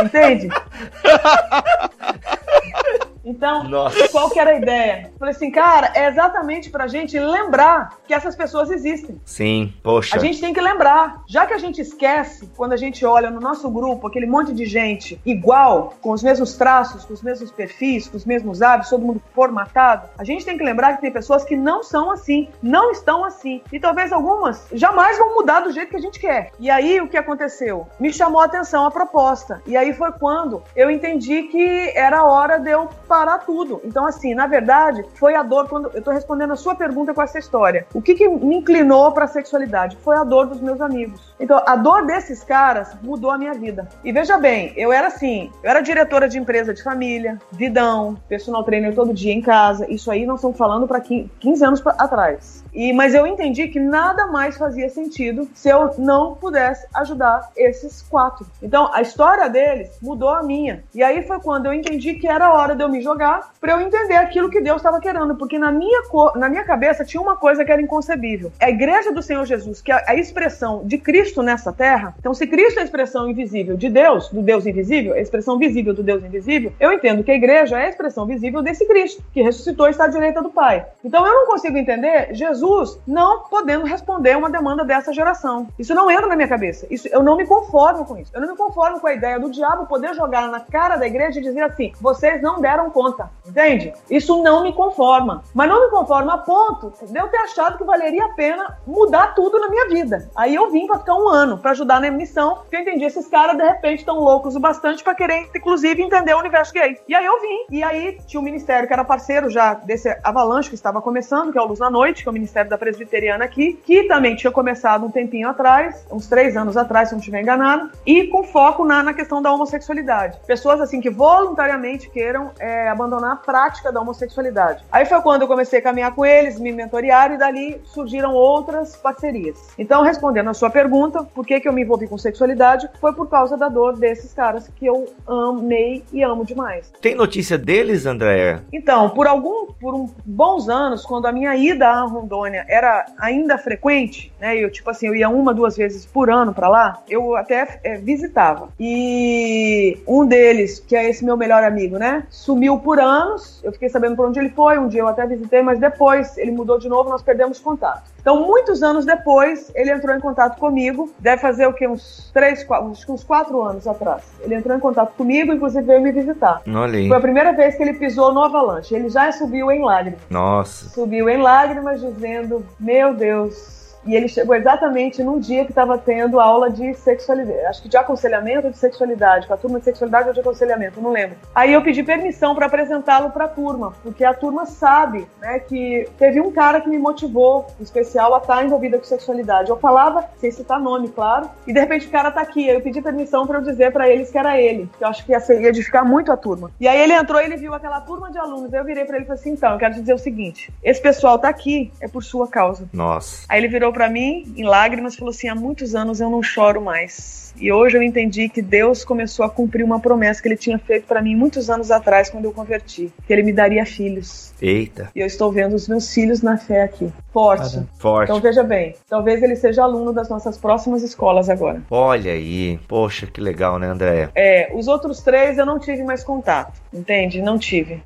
[0.00, 0.48] Entende?
[3.24, 4.08] Então, Nossa.
[4.08, 5.10] qual que era a ideia?
[5.18, 9.20] Falei assim, cara, é exatamente pra gente lembrar que essas pessoas existem.
[9.24, 10.16] Sim, poxa.
[10.16, 11.22] A gente tem que lembrar.
[11.26, 14.66] Já que a gente esquece, quando a gente olha no nosso grupo, aquele monte de
[14.66, 19.04] gente igual, com os mesmos traços, com os mesmos perfis, com os mesmos hábitos, todo
[19.04, 22.90] mundo formatado, a gente tem que lembrar que tem pessoas que não são assim, não
[22.90, 23.62] estão assim.
[23.72, 26.52] E talvez algumas jamais vão mudar do jeito que a gente quer.
[26.58, 27.86] E aí, o que aconteceu?
[27.98, 29.62] Me chamou a atenção a proposta.
[29.66, 33.80] E aí foi quando eu entendi que era hora de eu parar tudo.
[33.84, 37.22] Então, assim, na verdade, foi a dor quando eu tô respondendo a sua pergunta com
[37.22, 37.86] essa história.
[37.94, 39.96] O que, que me inclinou para a sexualidade?
[40.02, 41.32] Foi a dor dos meus amigos.
[41.38, 43.88] Então, a dor desses caras mudou a minha vida.
[44.02, 48.64] E veja bem, eu era assim, eu era diretora de empresa de família, vidão, personal
[48.64, 49.88] trainer todo dia em casa.
[49.88, 52.64] Isso aí nós estamos falando para 15 anos pra, atrás.
[52.74, 58.02] E, mas eu entendi que nada mais fazia sentido se eu não pudesse ajudar esses
[58.02, 58.44] quatro.
[58.60, 60.82] Então, a história deles mudou a minha.
[60.92, 63.80] E aí foi quando eu entendi que era hora de eu me jogar para eu
[63.80, 65.36] entender aquilo que Deus estava querendo.
[65.36, 66.02] Porque na minha,
[66.34, 68.50] na minha cabeça tinha uma coisa que era inconcebível.
[68.60, 72.14] A igreja do Senhor Jesus, que é a expressão de Cristo nessa terra.
[72.18, 75.94] Então, se Cristo é a expressão invisível de Deus, do Deus invisível, a expressão visível
[75.94, 79.42] do Deus invisível, eu entendo que a igreja é a expressão visível desse Cristo, que
[79.42, 80.84] ressuscitou e está à direita do Pai.
[81.04, 85.68] Então, eu não consigo entender Jesus Jesus não podendo responder uma demanda dessa geração.
[85.78, 86.86] Isso não entra na minha cabeça.
[86.90, 88.30] Isso, eu não me conformo com isso.
[88.34, 91.38] Eu não me conformo com a ideia do diabo poder jogar na cara da igreja
[91.38, 93.28] e dizer assim: vocês não deram conta.
[93.46, 93.92] Entende?
[94.10, 95.44] Isso não me conforma.
[95.52, 99.34] Mas não me conforma a ponto de eu ter achado que valeria a pena mudar
[99.34, 100.30] tudo na minha vida.
[100.34, 103.28] Aí eu vim para ficar um ano para ajudar na missão, porque eu entendi esses
[103.28, 106.98] caras de repente estão loucos o bastante para querer, inclusive, entender o universo gay.
[107.06, 107.66] E aí eu vim.
[107.70, 111.58] E aí tinha um ministério que era parceiro já desse avalanche que estava começando, que
[111.58, 114.36] é o Luz na Noite, que é o ministério Ministério da Presbiteriana aqui, que também
[114.36, 118.44] tinha começado um tempinho atrás, uns três anos atrás, se não estiver enganado, e com
[118.44, 120.38] foco na, na questão da homossexualidade.
[120.46, 124.84] Pessoas assim que voluntariamente queiram é, é, abandonar a prática da homossexualidade.
[124.90, 128.96] Aí foi quando eu comecei a caminhar com eles, me mentorearam e dali surgiram outras
[128.96, 129.72] parcerias.
[129.78, 132.88] Então, respondendo a sua pergunta, por que, que eu me envolvi com sexualidade?
[133.00, 136.92] Foi por causa da dor desses caras que eu amei e amo demais.
[137.00, 138.64] Tem notícia deles, Andréia?
[138.72, 143.58] Então, por algum, por um, bons anos, quando a minha ida à Rondônia era ainda
[143.58, 144.56] frequente, né?
[144.56, 147.02] Eu tipo assim, eu ia uma, duas vezes por ano para lá.
[147.08, 148.68] Eu até é, visitava.
[148.78, 152.26] E um deles, que é esse meu melhor amigo, né?
[152.30, 153.60] Sumiu por anos.
[153.62, 154.78] Eu fiquei sabendo por onde ele foi.
[154.78, 157.10] Um dia eu até visitei, mas depois ele mudou de novo.
[157.10, 158.14] Nós perdemos contato.
[158.20, 161.12] Então, muitos anos depois, ele entrou em contato comigo.
[161.18, 161.86] Deve fazer o que?
[161.86, 164.22] Uns três, quatro, uns quatro anos atrás.
[164.40, 166.62] Ele entrou em contato comigo, inclusive veio me visitar.
[166.66, 167.08] Olha aí.
[167.08, 168.94] Foi a primeira vez que ele pisou no Avalanche.
[168.94, 170.20] Ele já subiu em lágrimas.
[170.30, 170.88] Nossa.
[170.88, 176.40] Subiu em lágrimas, dizendo: Meu Deus, e ele chegou exatamente num dia que estava tendo
[176.40, 180.28] aula de sexualidade, acho que de aconselhamento ou de sexualidade, com a turma de sexualidade
[180.28, 181.36] ou de aconselhamento, não lembro.
[181.54, 186.08] Aí eu pedi permissão para apresentá-lo para a turma, porque a turma sabe, né, que
[186.18, 189.70] teve um cara que me motivou, em especial, a estar tá envolvida com sexualidade.
[189.70, 192.68] Eu falava, sem citar nome, claro, e de repente o cara tá aqui.
[192.68, 195.24] Aí eu pedi permissão para eu dizer para eles que era ele, que eu acho
[195.24, 196.70] que ia, ser, ia edificar muito a turma.
[196.80, 199.24] E aí ele entrou, ele viu aquela turma de alunos, aí eu virei para ele
[199.24, 202.08] e falei assim: então, eu quero te dizer o seguinte, esse pessoal tá aqui é
[202.08, 202.88] por sua causa.
[202.92, 203.46] Nossa.
[203.48, 206.82] Aí ele virou para mim, em lágrimas, falou assim: há muitos anos eu não choro
[206.82, 207.54] mais.
[207.56, 211.06] E hoje eu entendi que Deus começou a cumprir uma promessa que ele tinha feito
[211.06, 214.52] para mim muitos anos atrás, quando eu converti: que ele me daria filhos.
[214.60, 215.10] Eita.
[215.14, 217.10] E eu estou vendo os meus filhos na fé aqui.
[217.32, 217.80] Forte.
[217.98, 218.30] Forte.
[218.30, 221.80] Então veja bem, talvez ele seja aluno das nossas próximas escolas agora.
[221.90, 222.78] Olha aí.
[222.88, 224.28] Poxa, que legal, né, André?
[224.34, 227.40] É, os outros três eu não tive mais contato, entende?
[227.40, 228.02] Não tive.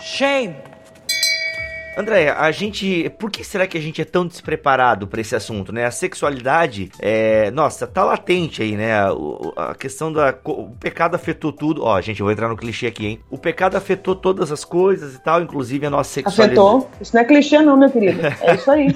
[0.00, 0.69] Shame.
[2.00, 3.10] André, a gente.
[3.18, 5.84] Por que será que a gente é tão despreparado para esse assunto, né?
[5.84, 9.10] A sexualidade, é, nossa, tá latente aí, né?
[9.10, 10.34] O, a questão da.
[10.44, 11.84] O pecado afetou tudo.
[11.84, 13.20] Ó, gente, eu vou entrar no clichê aqui, hein?
[13.30, 16.52] O pecado afetou todas as coisas e tal, inclusive a nossa sexualidade.
[16.52, 16.90] Afetou?
[17.00, 18.20] Isso não é clichê, não, meu querido.
[18.40, 18.94] É isso aí.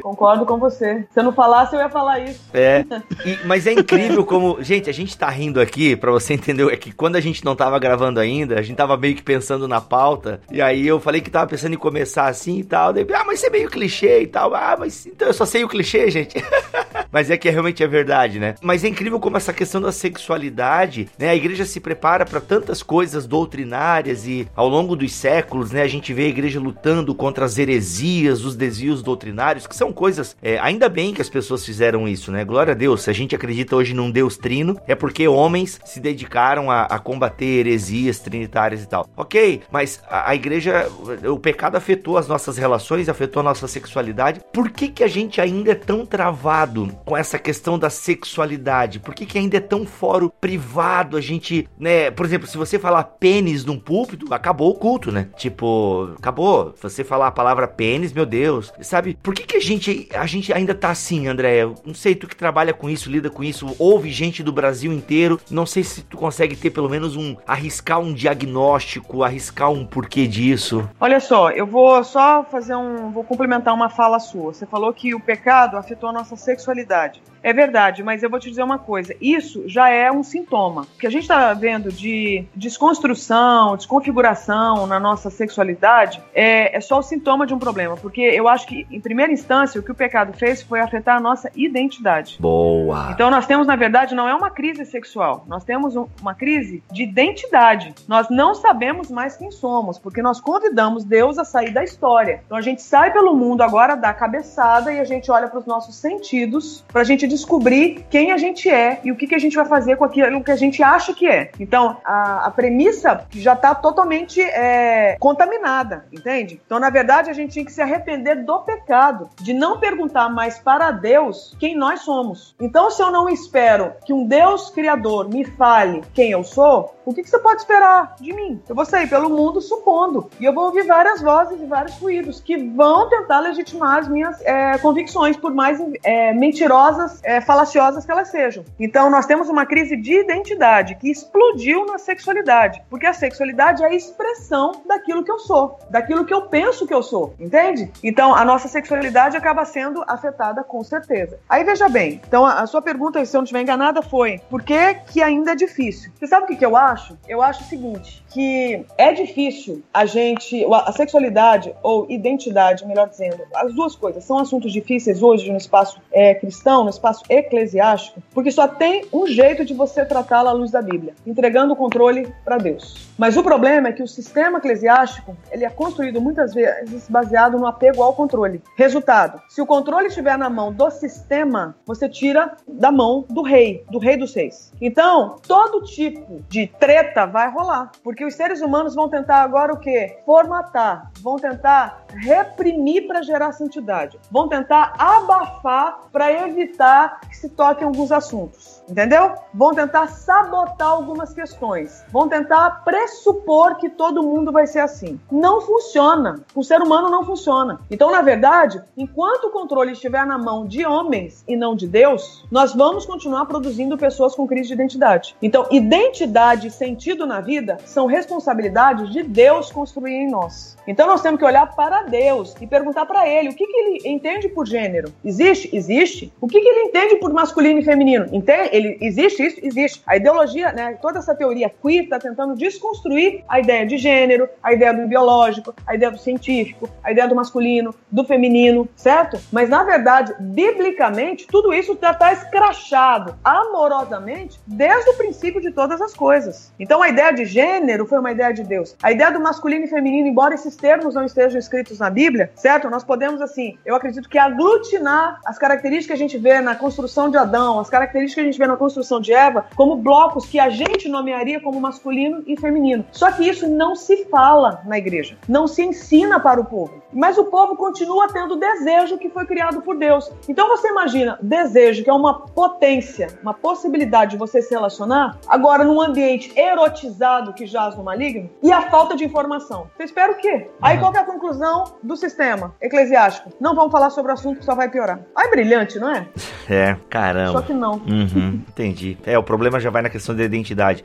[0.00, 1.04] Concordo com você.
[1.10, 2.40] Se eu não falasse, eu ia falar isso.
[2.54, 2.84] É.
[3.24, 4.62] E, mas é incrível como.
[4.62, 7.56] Gente, a gente tá rindo aqui, para você entender, é que quando a gente não
[7.56, 10.40] tava gravando ainda, a gente tava meio que pensando na pauta.
[10.50, 12.92] E aí eu falei que tava pensando em começar assim e tal.
[12.92, 14.54] Daí, ah, mas isso é meio clichê e tal.
[14.54, 16.36] Ah, mas então eu só sei o clichê, gente.
[17.12, 18.54] mas é que realmente é verdade, né?
[18.62, 21.30] Mas é incrível como essa questão da sexualidade, né?
[21.30, 25.82] A igreja se prepara para tantas coisas doutrinárias e ao longo dos séculos, né?
[25.82, 30.36] A gente vê a igreja lutando contra as heresias, os desvios doutrinários, que são coisas.
[30.42, 32.44] É, ainda bem que as pessoas fizeram isso, né?
[32.44, 33.02] Glória a Deus.
[33.02, 36.98] Se a gente acredita hoje num Deus trino, é porque homens se dedicaram a, a
[36.98, 39.08] combater heresias trinitárias e tal.
[39.16, 40.88] Ok, mas a, a igreja,
[41.26, 44.40] o pecado afetou as nossas relações, afetou a nossa sexualidade.
[44.52, 49.00] Por que, que a gente ainda é tão travado com essa questão da sexualidade?
[49.00, 52.10] Por que, que ainda é tão fórum privado a gente, né?
[52.10, 55.28] Por exemplo, se você falar pênis num púlpito, acabou o culto, né?
[55.34, 56.74] Tipo, acabou.
[56.82, 58.70] Você falar a palavra pênis, meu Deus.
[58.82, 59.18] Sabe?
[59.22, 61.62] Por que, que a gente a gente ainda tá assim, André?
[61.62, 64.92] Eu não sei, tu que trabalha com isso, lida com isso, ouve gente do Brasil
[64.92, 65.40] inteiro.
[65.50, 70.26] Não sei se tu consegue ter pelo menos um arriscar um diagnóstico, arriscar um porquê
[70.26, 70.86] disso.
[71.00, 73.10] Olha só, eu vou só fazer um.
[73.10, 74.52] Vou complementar uma fala sua.
[74.52, 77.20] Você falou que o pecado afetou a nossa sexualidade sociedade.
[77.42, 80.82] É verdade, mas eu vou te dizer uma coisa: isso já é um sintoma.
[80.82, 86.98] O que a gente está vendo de desconstrução, desconfiguração na nossa sexualidade é, é só
[86.98, 87.96] o sintoma de um problema.
[87.96, 91.20] Porque eu acho que, em primeira instância, o que o pecado fez foi afetar a
[91.20, 92.38] nossa identidade.
[92.40, 93.10] Boa!
[93.12, 96.82] Então nós temos, na verdade, não é uma crise sexual, nós temos um, uma crise
[96.90, 97.94] de identidade.
[98.06, 102.42] Nós não sabemos mais quem somos, porque nós convidamos Deus a sair da história.
[102.46, 105.66] Então a gente sai pelo mundo agora da cabeçada e a gente olha para os
[105.66, 109.38] nossos sentidos para a gente descobrir quem a gente é e o que, que a
[109.38, 111.50] gente vai fazer com aquilo que a gente acha que é.
[111.60, 116.60] Então a, a premissa já está totalmente é, contaminada, entende?
[116.64, 120.58] Então na verdade a gente tinha que se arrepender do pecado, de não perguntar mais
[120.58, 122.54] para Deus quem nós somos.
[122.60, 127.14] Então se eu não espero que um Deus criador me fale quem eu sou, o
[127.14, 128.60] que, que você pode esperar de mim?
[128.68, 132.38] Eu vou sair pelo mundo supondo e eu vou ouvir várias vozes e vários ruídos
[132.40, 138.10] que vão tentar legitimar as minhas é, convicções, por mais é, mentirosas, é, falaciosas que
[138.10, 138.64] elas sejam.
[138.78, 143.86] Então, nós temos uma crise de identidade que explodiu na sexualidade, porque a sexualidade é
[143.86, 147.90] a expressão daquilo que eu sou, daquilo que eu penso que eu sou, entende?
[148.02, 151.38] Então, a nossa sexualidade acaba sendo afetada com certeza.
[151.48, 154.94] Aí veja bem, então a, sua pergunta, se eu não estiver enganada, foi por que,
[155.10, 156.10] que ainda é difícil?
[156.18, 157.16] Você sabe o que, que eu acho?
[157.28, 163.42] Eu acho o seguinte, que é difícil a gente, a sexualidade ou identidade, melhor dizendo,
[163.54, 168.50] as duas coisas são assuntos difíceis hoje no espaço é, cristão, no espaço eclesiástico, porque
[168.50, 172.58] só tem um jeito de você tratá-la à luz da Bíblia, entregando o controle para
[172.58, 173.08] Deus.
[173.16, 177.66] Mas o problema é que o sistema eclesiástico ele é construído muitas vezes baseado no
[177.66, 178.62] apego ao controle.
[178.76, 183.84] Resultado: se o controle estiver na mão do sistema, você tira da mão do rei,
[183.90, 184.72] do rei dos reis.
[184.80, 189.78] Então, todo tipo de treta vai rolar, porque os seres humanos vão tentar agora o
[189.78, 190.18] quê?
[190.24, 196.97] Formatar, vão tentar reprimir para gerar santidade, vão tentar abafar para evitar
[197.28, 198.82] que se toquem alguns assuntos.
[198.88, 199.34] Entendeu?
[199.52, 202.02] Vão tentar sabotar algumas questões.
[202.10, 205.20] Vão tentar pressupor que todo mundo vai ser assim.
[205.30, 206.40] Não funciona.
[206.54, 207.80] O ser humano não funciona.
[207.90, 212.46] Então, na verdade, enquanto o controle estiver na mão de homens e não de Deus,
[212.50, 215.36] nós vamos continuar produzindo pessoas com crise de identidade.
[215.42, 220.77] Então, identidade e sentido na vida são responsabilidades de Deus construir em nós.
[220.88, 224.08] Então, nós temos que olhar para Deus e perguntar para Ele o que, que Ele
[224.08, 225.12] entende por gênero.
[225.22, 225.68] Existe?
[225.76, 226.32] Existe.
[226.40, 228.26] O que, que Ele entende por masculino e feminino?
[228.32, 228.70] Entende?
[228.72, 229.58] Ele, existe isso?
[229.62, 230.02] Existe.
[230.06, 234.72] A ideologia, né, toda essa teoria queer está tentando desconstruir a ideia de gênero, a
[234.72, 239.38] ideia do biológico, a ideia do científico, a ideia do masculino, do feminino, certo?
[239.52, 246.00] Mas, na verdade, biblicamente, tudo isso já está escrachado amorosamente desde o princípio de todas
[246.00, 246.72] as coisas.
[246.80, 248.96] Então, a ideia de gênero foi uma ideia de Deus.
[249.02, 252.88] A ideia do masculino e feminino, embora esses termos não estejam escritos na Bíblia, certo?
[252.88, 257.28] Nós podemos, assim, eu acredito que aglutinar as características que a gente vê na construção
[257.28, 260.58] de Adão, as características que a gente vê na construção de Eva, como blocos que
[260.58, 263.04] a gente nomearia como masculino e feminino.
[263.12, 267.02] Só que isso não se fala na igreja, não se ensina para o povo.
[267.12, 270.30] Mas o povo continua tendo o desejo que foi criado por Deus.
[270.48, 275.84] Então você imagina, desejo, que é uma potência, uma possibilidade de você se relacionar, agora
[275.84, 279.90] num ambiente erotizado que jaz no maligno, e a falta de informação.
[279.96, 280.70] Você espera o quê?
[280.80, 281.02] Aí uhum.
[281.02, 283.50] qual é a conclusão do sistema eclesiástico?
[283.60, 285.20] Não vamos falar sobre o assunto que só vai piorar.
[285.34, 286.26] Aí brilhante, não é?
[286.70, 287.52] É, caramba.
[287.52, 287.94] Só que não.
[287.94, 289.16] Uhum, entendi.
[289.24, 291.02] É, o problema já vai na questão da identidade.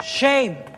[0.00, 0.69] Shame!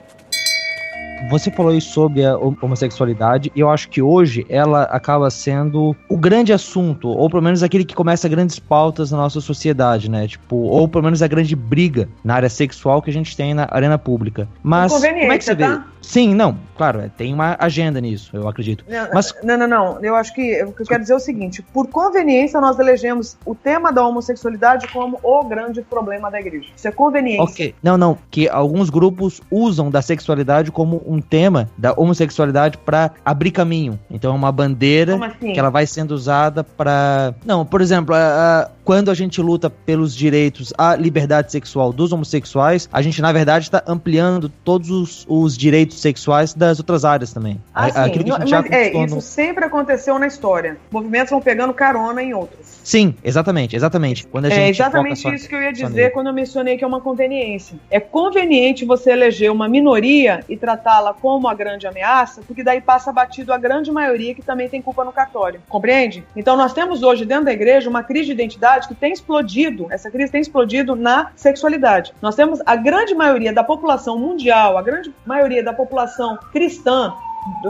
[1.30, 6.16] Você falou aí sobre a homossexualidade e eu acho que hoje ela acaba sendo o
[6.16, 10.26] grande assunto, ou pelo menos aquele que começa grandes pautas na nossa sociedade, né?
[10.26, 13.66] Tipo, ou pelo menos a grande briga na área sexual que a gente tem na
[13.70, 14.48] arena pública.
[14.62, 15.64] Mas como é que você vê?
[15.64, 15.86] Tá?
[16.02, 18.84] Sim, não, claro, é, tem uma agenda nisso, eu acredito.
[18.88, 19.32] Não, Mas...
[19.42, 20.04] não, não, não.
[20.04, 23.36] Eu acho que o que eu quero dizer é o seguinte: por conveniência, nós elegemos
[23.46, 26.68] o tema da homossexualidade como o grande problema da igreja.
[26.76, 27.44] Isso é conveniência.
[27.44, 27.74] Ok.
[27.82, 28.18] Não, não.
[28.30, 33.98] Que alguns grupos usam da sexualidade como um tema da homossexualidade para abrir caminho.
[34.10, 35.52] Então é uma bandeira assim?
[35.52, 37.34] que ela vai sendo usada para.
[37.44, 42.12] Não, por exemplo, a, a, quando a gente luta pelos direitos à liberdade sexual dos
[42.12, 47.32] homossexuais, a gente, na verdade, está ampliando todos os, os direitos sexuais das outras áreas
[47.32, 47.60] também.
[47.74, 50.76] Ah, Aquilo que a gente já é, isso sempre aconteceu na história.
[50.90, 52.80] Movimentos vão pegando carona em outros.
[52.82, 54.26] Sim, exatamente, exatamente.
[54.26, 56.84] Quando a é gente é exatamente isso que eu ia dizer quando eu mencionei que
[56.84, 57.76] é uma conveniência.
[57.90, 63.12] É conveniente você eleger uma minoria e tratá-la como a grande ameaça, porque daí passa
[63.12, 65.60] batido a grande maioria que também tem culpa no cartório.
[65.68, 66.24] Compreende?
[66.34, 70.10] Então nós temos hoje dentro da igreja uma crise de identidade que tem explodido, essa
[70.10, 72.12] crise tem explodido na sexualidade.
[72.20, 77.14] Nós temos a grande maioria da população mundial, a grande maioria da população cristã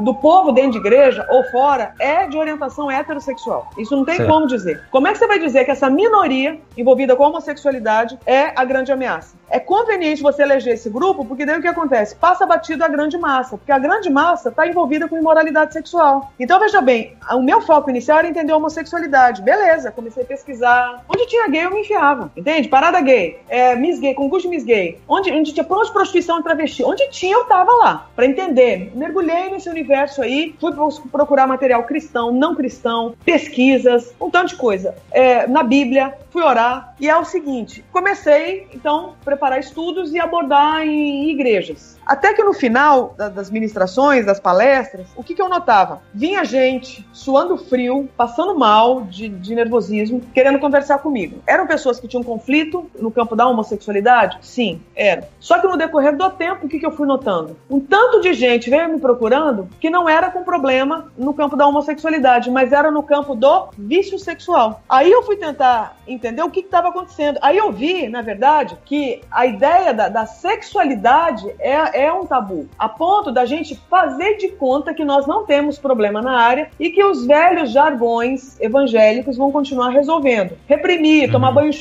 [0.03, 3.71] do povo dentro de igreja ou fora é de orientação heterossexual.
[3.79, 4.31] Isso não tem certo.
[4.31, 4.83] como dizer.
[4.91, 8.65] Como é que você vai dizer que essa minoria envolvida com a homossexualidade é a
[8.65, 9.37] grande ameaça?
[9.53, 12.17] É conveniente você eleger esse grupo, porque daí o que acontece?
[12.17, 16.33] Passa batido a grande massa, porque a grande massa está envolvida com imoralidade sexual.
[16.41, 19.43] Então, veja bem, o meu foco inicial era entender a homossexualidade.
[19.43, 21.05] Beleza, comecei a pesquisar.
[21.07, 22.33] Onde tinha gay, eu me enfiava.
[22.35, 22.67] Entende?
[22.67, 24.99] Parada gay, é, Miss Gay, concurso de Miss Gay.
[25.07, 26.83] Onde, onde tinha pronto prostituição e travesti.
[26.83, 28.07] Onde tinha, eu tava lá.
[28.17, 28.91] para entender.
[28.95, 30.73] Mergulhei nesse universo aí, fui
[31.11, 34.95] procurar material cristão, não cristão, pesquisas, um tanto de coisa.
[35.11, 36.95] É, na Bíblia, fui orar.
[36.99, 41.99] E é o seguinte: comecei, então, preparar estudos e abordar em igrejas.
[42.07, 46.03] Até que no final das ministrações, das palestras, o que, que eu notava?
[46.13, 51.43] Vinha gente suando frio, passando mal de, de, nervosismo, querendo conversar comigo.
[51.47, 54.39] Eram pessoas que tinham conflito no campo da homossexualidade?
[54.41, 55.25] Sim, eram.
[55.39, 57.57] Só que no decorrer do tempo, o que, que eu fui notando?
[57.71, 61.67] Um tanto de gente veio me procurando que não era com problema no campo da
[61.67, 64.83] homossexualidade, mas era no campo do vício sexual.
[64.89, 67.39] Aí eu fui tentar entender o que estava acontecendo.
[67.43, 72.69] Aí eu vi, na verdade, que a ideia da, da sexualidade é é um tabu,
[72.79, 76.91] a ponto da gente fazer de conta que nós não temos problema na área e
[76.91, 80.57] que os velhos jargões evangélicos vão continuar resolvendo.
[80.67, 81.33] Reprimir, uhum.
[81.33, 81.73] tomar banho,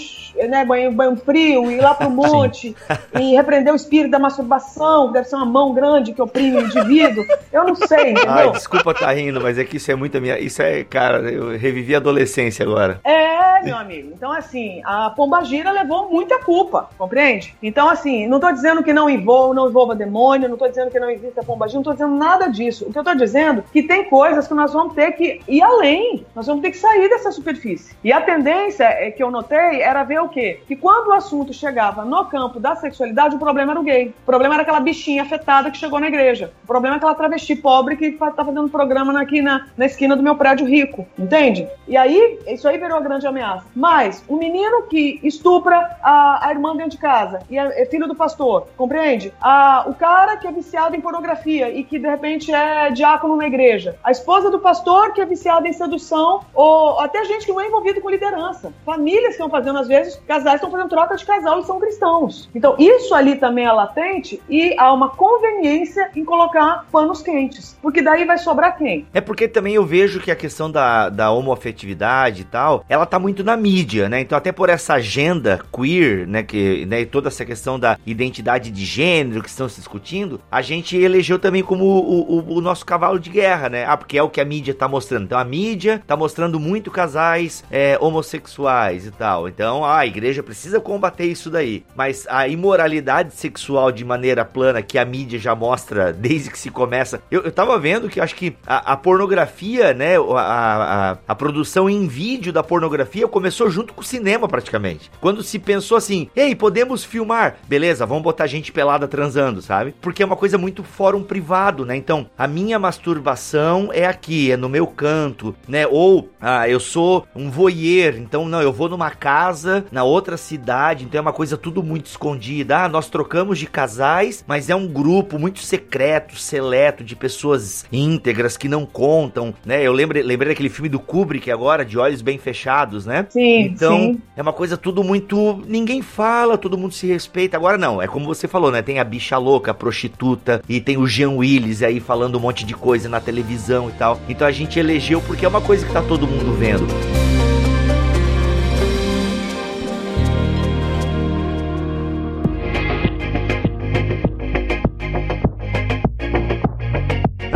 [0.47, 2.75] né, banho, banho frio, ir lá pro monte
[3.19, 6.61] e repreender o espírito da masturbação, que deve ser uma mão grande que oprime o
[6.61, 7.25] indivíduo.
[7.51, 8.31] Eu não sei, entendeu?
[8.31, 10.39] Ai, desculpa estar tá rindo, mas é que isso é muito minha.
[10.39, 12.99] Isso é, cara, eu revivi a adolescência agora.
[13.03, 14.11] É, meu amigo.
[14.13, 17.55] Então, assim, a Pombagira levou muita culpa, compreende?
[17.61, 20.99] Então, assim, não tô dizendo que não envolva, não envolva demônio, não tô dizendo que
[20.99, 22.85] não existe a Pombagira, não tô dizendo nada disso.
[22.87, 25.61] O que eu tô dizendo é que tem coisas que nós vamos ter que ir
[25.61, 26.25] além.
[26.35, 27.95] Nós vamos ter que sair dessa superfície.
[28.03, 30.61] E a tendência é que eu notei era ver o quê?
[30.67, 34.07] Que quando o assunto chegava no campo da sexualidade, o problema era o gay.
[34.07, 36.51] O problema era aquela bichinha afetada que chegou na igreja.
[36.63, 40.23] O problema é aquela travesti pobre que tá fazendo programa aqui na, na esquina do
[40.23, 41.05] meu prédio rico.
[41.17, 41.67] Entende?
[41.87, 43.65] E aí, isso aí virou a grande ameaça.
[43.75, 48.07] Mas o menino que estupra a, a irmã dentro de casa e é, é filho
[48.07, 49.33] do pastor, compreende?
[49.41, 53.47] A, o cara que é viciado em pornografia e que de repente é diácono na
[53.47, 53.97] igreja.
[54.03, 57.67] A esposa do pastor que é viciada em sedução ou até gente que não é
[57.67, 58.71] envolvido com liderança.
[58.85, 62.49] Famílias estão fazendo, às vezes, casais estão fazendo troca de casal e são cristãos.
[62.53, 67.77] Então, isso ali também é latente e há uma conveniência em colocar panos quentes.
[67.81, 69.05] Porque daí vai sobrar quem?
[69.13, 73.19] É porque também eu vejo que a questão da, da homoafetividade e tal, ela tá
[73.19, 74.21] muito na mídia, né?
[74.21, 78.85] Então, até por essa agenda queer, né, que, né, toda essa questão da identidade de
[78.85, 83.19] gênero que estão se discutindo, a gente elegeu também como o, o, o nosso cavalo
[83.19, 83.85] de guerra, né?
[83.87, 85.23] Ah, porque é o que a mídia tá mostrando.
[85.23, 89.47] Então, a mídia tá mostrando muito casais é, homossexuais e tal.
[89.47, 91.83] Então, ah, a igreja precisa combater isso daí.
[91.95, 96.69] Mas a imoralidade sexual de maneira plana que a mídia já mostra desde que se
[96.69, 97.21] começa.
[97.31, 100.17] Eu, eu tava vendo que acho que a, a pornografia, né?
[100.17, 105.09] A, a, a, produção em vídeo da pornografia começou junto com o cinema, praticamente.
[105.19, 107.57] Quando se pensou assim, ei, podemos filmar.
[107.67, 109.95] Beleza, vamos botar gente pelada transando, sabe?
[110.01, 111.95] Porque é uma coisa muito fórum privado, né?
[111.95, 115.87] Então, a minha masturbação é aqui, é no meu canto, né?
[115.87, 121.03] Ou, ah, eu sou um voyeur, então, não, eu vou numa casa, na outra cidade,
[121.03, 122.85] então é uma coisa tudo muito escondida.
[122.85, 128.57] Ah, nós trocamos de casais, mas é um grupo muito secreto, seleto, de pessoas íntegras
[128.57, 129.81] que não contam, né?
[129.85, 133.25] Eu lembrei, lembrei daquele filme do Kubrick agora, de Olhos Bem Fechados, né?
[133.29, 134.21] Sim, Então, sim.
[134.35, 135.61] é uma coisa tudo muito...
[135.67, 137.57] Ninguém fala, todo mundo se respeita.
[137.57, 138.81] Agora não, é como você falou, né?
[138.81, 142.65] Tem a bicha louca, a prostituta, e tem o Jean Willis aí falando um monte
[142.65, 144.19] de coisa na televisão e tal.
[144.29, 146.85] Então a gente elegeu porque é uma coisa que tá todo mundo vendo.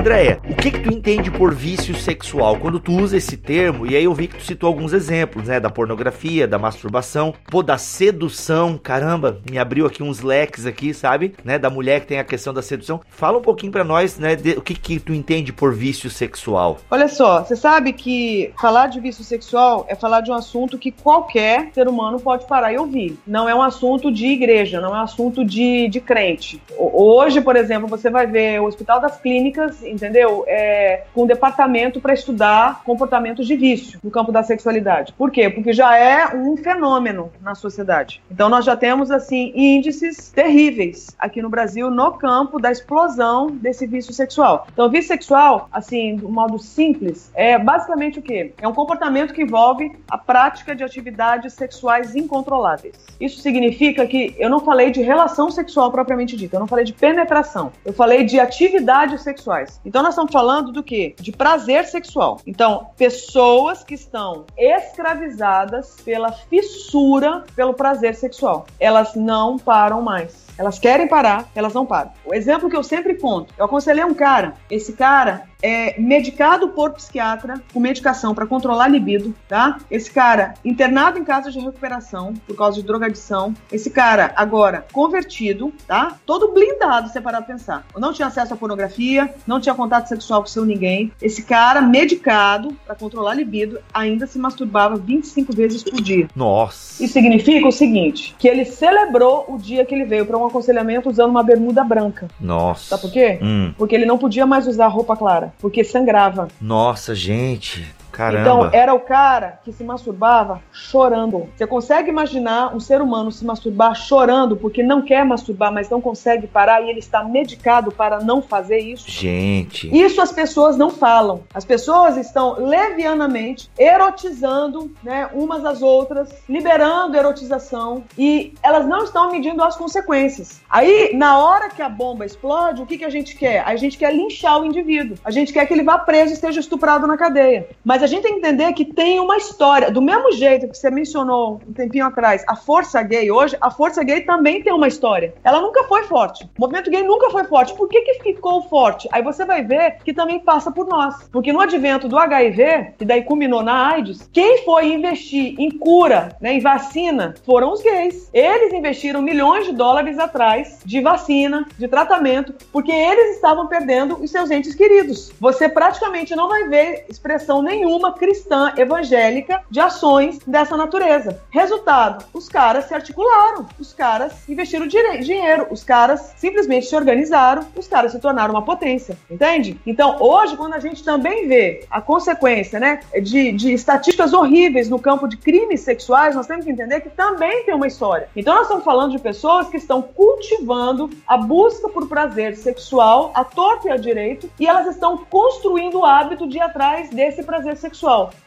[0.05, 2.57] Andréia, o que que tu entende por vício sexual?
[2.57, 5.59] Quando tu usa esse termo, e aí eu vi que tu citou alguns exemplos, né?
[5.59, 11.33] Da pornografia, da masturbação, pô, da sedução, caramba, me abriu aqui uns leques aqui, sabe?
[11.43, 11.57] Né?
[11.57, 13.01] Da mulher que tem a questão da sedução.
[13.09, 14.35] Fala um pouquinho para nós, né?
[14.35, 16.77] De, o que que tu entende por vício sexual?
[16.91, 20.91] Olha só, você sabe que falar de vício sexual é falar de um assunto que
[20.91, 23.17] qualquer ser humano pode parar e ouvir.
[23.25, 26.61] Não é um assunto de igreja, não é um assunto de, de crente.
[26.77, 30.43] Hoje, por exemplo, você vai ver o Hospital das Clínicas entendeu?
[30.47, 35.13] É, com um departamento para estudar comportamentos de vício no campo da sexualidade.
[35.13, 35.49] Por quê?
[35.49, 38.21] Porque já é um fenômeno na sociedade.
[38.29, 43.87] Então nós já temos assim índices terríveis aqui no Brasil no campo da explosão desse
[43.87, 44.67] vício sexual.
[44.71, 48.53] Então, vício sexual, assim, de um modo simples, é basicamente o quê?
[48.61, 52.95] É um comportamento que envolve a prática de atividades sexuais incontroláveis.
[53.19, 56.93] Isso significa que eu não falei de relação sexual propriamente dita, eu não falei de
[56.93, 59.79] penetração, eu falei de atividades sexuais.
[59.85, 61.15] Então nós estamos falando do quê?
[61.19, 62.41] De prazer sexual.
[62.45, 68.65] Então, pessoas que estão escravizadas pela fissura pelo prazer sexual.
[68.79, 70.45] Elas não param mais.
[70.57, 72.11] Elas querem parar, elas não param.
[72.25, 76.91] O exemplo que eu sempre conto, eu aconselhei um cara, esse cara é medicado por
[76.93, 79.77] psiquiatra com medicação para controlar a libido, tá?
[79.89, 83.53] Esse cara internado em casa de recuperação por causa de drogadição.
[83.71, 86.17] Esse cara agora convertido, tá?
[86.25, 87.85] Todo blindado, você parar pra pensar.
[87.97, 91.11] Não tinha acesso à pornografia, não tinha contato sexual com seu ninguém.
[91.21, 96.27] Esse cara medicado para controlar a libido ainda se masturbava 25 vezes por dia.
[96.35, 97.03] Nossa.
[97.03, 101.09] Isso significa o seguinte, que ele celebrou o dia que ele veio para um aconselhamento
[101.09, 102.27] usando uma bermuda branca.
[102.39, 102.89] Nossa.
[102.89, 103.39] Sabe por quê?
[103.41, 103.73] Hum.
[103.77, 106.47] Porque ele não podia mais usar roupa clara, porque sangrava.
[106.61, 107.85] Nossa, gente.
[108.15, 108.41] Caramba.
[108.41, 111.49] Então, era o cara que se masturbava chorando.
[111.55, 115.99] Você consegue imaginar um ser humano se masturbar chorando porque não quer masturbar, mas não
[115.99, 119.09] consegue parar e ele está medicado para não fazer isso?
[119.11, 119.93] Gente.
[119.93, 121.43] Isso as pessoas não falam.
[121.53, 129.29] As pessoas estão levianamente erotizando, né, umas às outras, liberando erotização e elas não estão
[129.29, 130.61] medindo as consequências.
[130.69, 133.61] Aí, na hora que a bomba explode, o que, que a gente quer?
[133.65, 135.17] A gente quer linchar o indivíduo.
[135.25, 137.67] A gente quer que ele vá preso e esteja estuprado na cadeia.
[137.83, 139.89] Mas a gente tem que entender que tem uma história.
[139.89, 144.03] Do mesmo jeito que você mencionou um tempinho atrás, a força gay hoje, a força
[144.03, 145.33] gay também tem uma história.
[145.43, 146.43] Ela nunca foi forte.
[146.55, 147.73] O movimento gay nunca foi forte.
[147.73, 149.09] Por que, que ficou forte?
[149.11, 151.15] Aí você vai ver que também passa por nós.
[151.31, 156.37] Porque no advento do HIV, que daí culminou na AIDS, quem foi investir em cura,
[156.39, 158.29] né, em vacina, foram os gays.
[158.31, 164.29] Eles investiram milhões de dólares atrás de vacina, de tratamento, porque eles estavam perdendo os
[164.29, 165.31] seus entes queridos.
[165.39, 171.41] Você praticamente não vai ver expressão nenhuma cristã evangélica de ações dessa natureza.
[171.49, 177.87] Resultado: os caras se articularam, os caras investiram dinheiro, os caras simplesmente se organizaram, os
[177.87, 179.79] caras se tornaram uma potência, entende?
[179.85, 184.99] Então, hoje, quando a gente também vê a consequência, né, de, de estatísticas horríveis no
[184.99, 188.29] campo de crimes sexuais, nós temos que entender que também tem uma história.
[188.35, 193.43] Então, nós estamos falando de pessoas que estão cultivando a busca por prazer sexual a
[193.43, 197.77] torto e a direito e elas estão construindo o hábito de ir atrás desse prazer
[197.77, 197.84] sexual.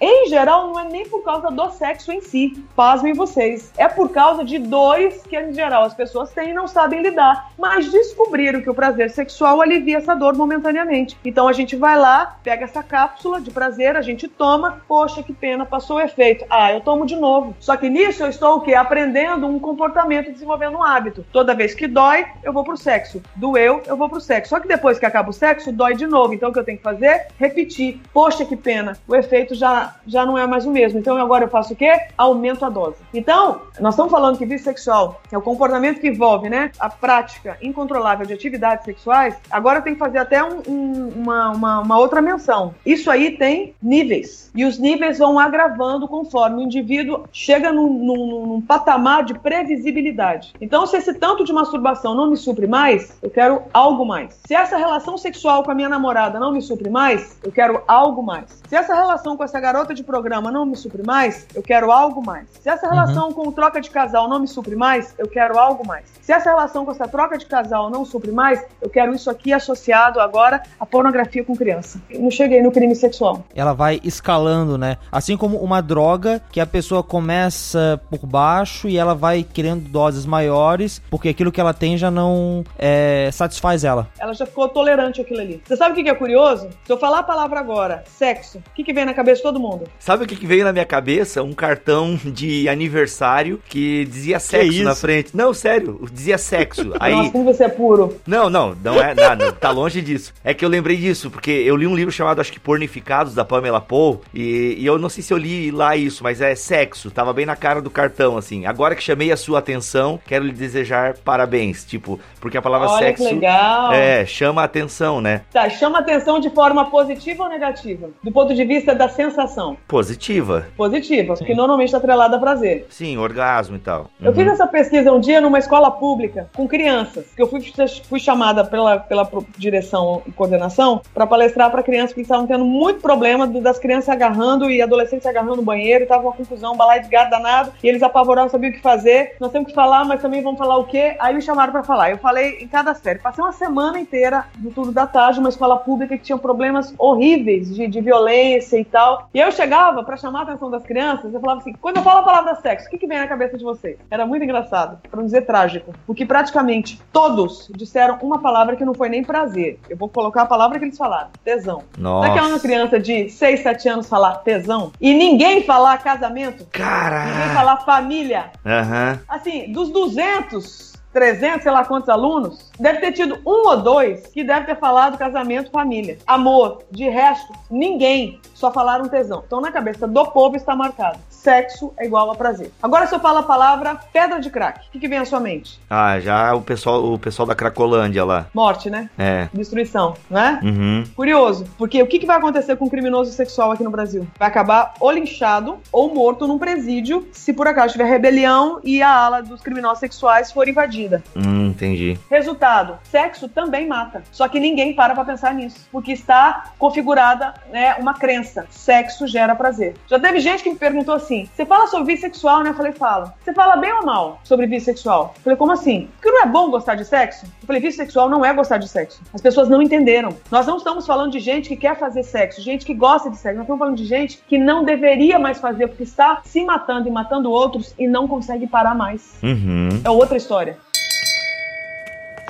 [0.00, 3.72] Em geral, não é nem por causa do sexo em si, pasmem vocês.
[3.76, 7.52] É por causa de dores que, em geral, as pessoas têm e não sabem lidar,
[7.58, 11.16] mas descobriram que o prazer sexual alivia essa dor momentaneamente.
[11.24, 15.32] Então a gente vai lá, pega essa cápsula de prazer, a gente toma, poxa, que
[15.32, 16.44] pena, passou o efeito.
[16.50, 17.56] Ah, eu tomo de novo.
[17.60, 18.74] Só que nisso eu estou o quê?
[18.74, 21.24] Aprendendo um comportamento, desenvolvendo um hábito.
[21.32, 23.22] Toda vez que dói, eu vou pro sexo.
[23.36, 24.50] Doeu, eu vou pro sexo.
[24.50, 26.34] Só que depois que acaba o sexo, dói de novo.
[26.34, 27.28] Então o que eu tenho que fazer?
[27.38, 28.00] Repetir.
[28.12, 28.96] Poxa, que pena.
[29.06, 30.98] O efeito já, já não é mais o mesmo.
[30.98, 31.90] Então agora eu faço o quê?
[32.16, 32.96] Aumento a dose.
[33.12, 37.56] Então, nós estamos falando que vício sexual é o comportamento que envolve, né, a prática
[37.62, 39.36] incontrolável de atividades sexuais.
[39.50, 42.74] Agora tenho que fazer até um, um, uma, uma, uma outra menção.
[42.84, 44.50] Isso aí tem níveis.
[44.54, 50.52] E os níveis vão agravando conforme o indivíduo chega num, num, num patamar de previsibilidade.
[50.60, 54.40] Então, se esse tanto de masturbação não me supre mais, eu quero algo mais.
[54.46, 58.22] Se essa relação sexual com a minha namorada não me supre mais, eu quero algo
[58.22, 58.60] mais.
[58.68, 62.24] Se essa relação com essa garota de programa não me supre mais, eu quero algo
[62.24, 62.46] mais.
[62.60, 63.32] Se essa relação uhum.
[63.32, 66.04] com troca de casal não me supre mais, eu quero algo mais.
[66.20, 69.50] Se essa relação com essa troca de casal não supre mais, eu quero isso aqui
[69.50, 71.98] associado agora à pornografia com criança.
[72.10, 73.44] Eu não cheguei no crime sexual.
[73.54, 74.98] Ela vai escalando, né?
[75.10, 80.26] Assim como uma droga que a pessoa começa por baixo e ela vai querendo doses
[80.26, 84.06] maiores, porque aquilo que ela tem já não é, satisfaz ela.
[84.18, 85.62] Ela já ficou tolerante àquilo ali.
[85.66, 86.68] Você sabe o que é curioso?
[86.84, 89.60] Se eu falar a palavra agora, sexo, o que, que vem na cabeça de todo
[89.60, 89.84] mundo?
[89.98, 91.42] Sabe o que, que veio na minha cabeça?
[91.42, 95.36] Um cartão de aniversário que dizia sexo na frente.
[95.36, 96.92] Não, sério, dizia sexo.
[97.00, 97.14] Aí...
[97.14, 98.18] Nossa, como você é puro.
[98.26, 100.34] Não, não, não é nada, tá longe disso.
[100.42, 103.44] É que eu lembrei disso, porque eu li um livro chamado, acho que Pornificados, da
[103.44, 107.10] Pamela Paul, e, e eu não sei se eu li lá isso, mas é sexo,
[107.10, 108.66] tava bem na cara do cartão, assim.
[108.66, 113.06] Agora que chamei a sua atenção, quero lhe desejar parabéns, tipo, porque a palavra Olha
[113.06, 113.28] sexo...
[113.28, 113.92] Que legal.
[113.92, 115.42] É, chama a atenção, né?
[115.52, 118.10] Tá, chama a atenção de forma positiva ou negativa?
[118.22, 119.76] Do ponto de vista da sensação.
[119.86, 120.66] Positiva.
[120.76, 121.44] Positiva, Sim.
[121.44, 122.86] porque normalmente está atrelada a prazer.
[122.90, 124.10] Sim, orgasmo e tal.
[124.20, 127.60] Eu fiz essa pesquisa um dia numa escola pública com crianças, que eu fui,
[128.08, 133.00] fui chamada pela, pela direção e coordenação para palestrar para crianças que estavam tendo muito
[133.00, 137.08] problema das crianças agarrando e adolescentes agarrando no banheiro, tava uma confusão, um balai de
[137.08, 139.36] gato danado, e eles apavoraram, sabiam o que fazer.
[139.40, 141.16] Nós temos que falar, mas também vamos falar o quê?
[141.18, 142.10] Aí me chamaram para falar.
[142.10, 143.18] Eu falei em cada série.
[143.18, 147.74] Passei uma semana inteira no turno da tarde, uma escola pública que tinha problemas horríveis
[147.74, 149.28] de, de violência e tal.
[149.32, 152.20] E eu chegava para chamar a atenção das crianças, eu falava assim: quando eu falo
[152.20, 153.98] a palavra sexo, o que, que vem na cabeça de vocês?
[154.10, 158.94] Era muito engraçado, para não dizer trágico, porque praticamente todos disseram uma palavra que não
[158.94, 159.78] foi nem prazer.
[159.88, 161.84] Eu vou colocar a palavra que eles falaram: tesão.
[161.96, 162.28] Nossa.
[162.28, 167.32] Daquela uma criança de 6, 7 anos falar tesão e ninguém falar casamento, Caralho.
[167.32, 168.50] ninguém falar família.
[168.64, 169.20] Aham.
[169.28, 174.44] Assim, dos 200 300, sei lá quantos alunos, deve ter tido um ou dois que
[174.44, 176.84] deve ter falado casamento, família, amor.
[176.90, 178.40] De resto, ninguém.
[178.58, 179.44] Só falaram tesão.
[179.46, 181.18] Então, na cabeça do povo está marcado.
[181.30, 182.72] Sexo é igual a prazer.
[182.82, 185.38] Agora, se eu falo a palavra pedra de crack, o que, que vem à sua
[185.38, 185.78] mente?
[185.88, 188.46] Ah, já o pessoal, o pessoal da Cracolândia lá.
[188.52, 189.08] Morte, né?
[189.16, 189.48] É.
[189.54, 190.60] Destruição, não é?
[190.60, 191.04] Uhum.
[191.14, 194.26] Curioso, porque o que, que vai acontecer com um criminoso sexual aqui no Brasil?
[194.36, 199.10] Vai acabar ou linchado ou morto num presídio se por acaso tiver rebelião e a
[199.10, 201.22] ala dos criminosos sexuais for invadida.
[201.36, 202.18] Hum, entendi.
[202.28, 204.24] Resultado: sexo também mata.
[204.32, 209.54] Só que ninguém para pra pensar nisso, porque está configurada né, uma crença: sexo gera
[209.54, 209.94] prazer.
[210.06, 212.70] Já teve gente que me perguntou assim: você fala sobre vício sexual, né?
[212.70, 213.34] Eu falei: fala.
[213.42, 215.34] Você fala bem ou mal sobre vício sexual?
[215.36, 216.08] Eu falei: como assim?
[216.16, 217.46] Porque não é bom gostar de sexo?
[217.46, 219.20] Eu falei: vício sexual não é gostar de sexo.
[219.32, 220.36] As pessoas não entenderam.
[220.50, 223.56] Nós não estamos falando de gente que quer fazer sexo, gente que gosta de sexo.
[223.56, 227.10] Nós estamos falando de gente que não deveria mais fazer porque está se matando e
[227.10, 229.38] matando outros e não consegue parar mais.
[229.42, 229.88] Uhum.
[230.04, 230.76] É outra história.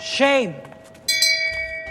[0.01, 0.68] Shame.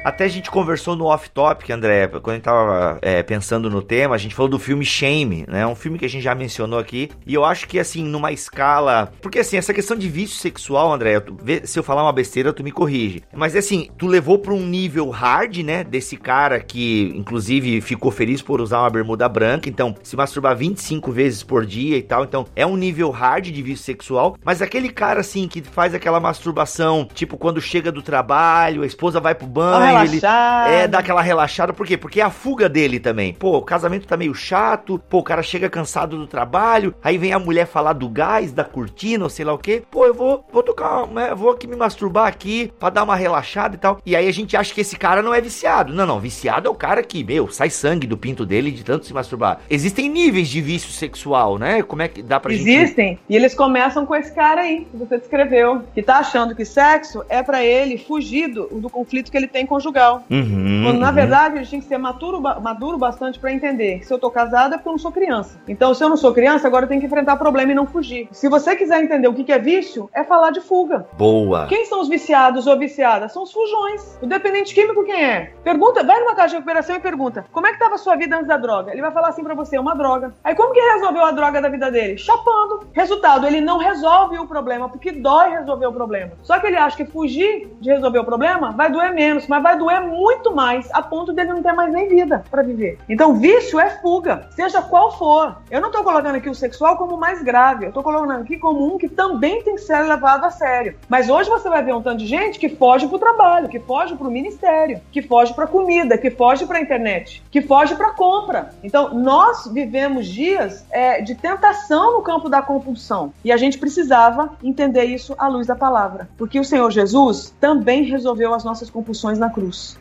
[0.07, 4.15] Até a gente conversou no off-topic, André, quando a gente tava é, pensando no tema,
[4.15, 5.67] a gente falou do filme Shame, né?
[5.67, 7.09] Um filme que a gente já mencionou aqui.
[7.25, 9.11] E eu acho que, assim, numa escala.
[9.21, 11.35] Porque, assim, essa questão de vício sexual, André, tu,
[11.65, 13.21] se eu falar uma besteira, tu me corrige.
[13.35, 15.83] Mas, assim, tu levou pra um nível hard, né?
[15.83, 19.67] Desse cara que, inclusive, ficou feliz por usar uma bermuda branca.
[19.67, 22.23] Então, se masturbar 25 vezes por dia e tal.
[22.23, 24.37] Então, é um nível hard de vício sexual.
[24.41, 29.19] Mas aquele cara, assim, que faz aquela masturbação, tipo, quando chega do trabalho, a esposa
[29.19, 31.73] vai pro banho ele é, dá aquela relaxada.
[31.73, 31.97] Por quê?
[31.97, 33.33] Porque é a fuga dele também.
[33.33, 34.99] Pô, o casamento tá meio chato.
[35.09, 36.93] Pô, o cara chega cansado do trabalho.
[37.03, 39.83] Aí vem a mulher falar do gás, da cortina, ou sei lá o quê.
[39.89, 43.75] Pô, eu vou, vou tocar, né, vou aqui me masturbar aqui pra dar uma relaxada
[43.75, 43.99] e tal.
[44.05, 45.93] E aí a gente acha que esse cara não é viciado.
[45.93, 46.19] Não, não.
[46.19, 49.59] Viciado é o cara que, meu, sai sangue do pinto dele de tanto se masturbar.
[49.69, 51.81] Existem níveis de vício sexual, né?
[51.83, 52.73] Como é que dá pra Existem.
[52.73, 52.83] gente...
[52.83, 53.19] Existem.
[53.29, 55.83] E eles começam com esse cara aí, que você descreveu.
[55.93, 59.65] Que tá achando que sexo é para ele fugir do, do conflito que ele tem
[59.65, 60.23] com conjugal.
[60.29, 61.13] Uhum, Quando, na uhum.
[61.13, 64.29] verdade, a gente tem que ser maduro, maduro bastante para entender que se eu tô
[64.29, 65.59] casada é porque eu não sou criança.
[65.67, 68.27] Então, se eu não sou criança, agora eu tenho que enfrentar problema e não fugir.
[68.31, 71.05] Se você quiser entender o que é vício, é falar de fuga.
[71.13, 71.67] Boa.
[71.67, 73.31] Quem são os viciados ou viciadas?
[73.31, 74.17] São os fujões.
[74.21, 75.53] O dependente químico quem é?
[75.63, 78.35] Pergunta, vai numa casa de recuperação e pergunta: como é que tava a sua vida
[78.35, 78.91] antes da droga?
[78.91, 80.33] Ele vai falar assim para você: uma droga.
[80.43, 82.17] Aí como que resolveu a droga da vida dele?
[82.17, 82.87] Chapando.
[82.93, 86.31] Resultado, ele não resolve o problema porque dói resolver o problema.
[86.43, 89.77] Só que ele acha que fugir de resolver o problema vai doer menos, mas vai
[89.77, 92.97] doer muito mais, a ponto dele não ter mais nem vida para viver.
[93.09, 95.57] Então, vício é fuga, seja qual for.
[95.69, 98.93] Eu não tô colocando aqui o sexual como mais grave, eu tô colocando aqui como
[98.93, 100.95] um que também tem que ser levado a sério.
[101.09, 104.15] Mas hoje você vai ver um tanto de gente que foge pro trabalho, que foge
[104.15, 108.69] pro ministério, que foge pra comida, que foge pra internet, que foge pra compra.
[108.81, 113.33] Então, nós vivemos dias é, de tentação no campo da compulsão.
[113.43, 116.29] E a gente precisava entender isso à luz da palavra.
[116.37, 119.56] Porque o Senhor Jesus também resolveu as nossas compulsões na.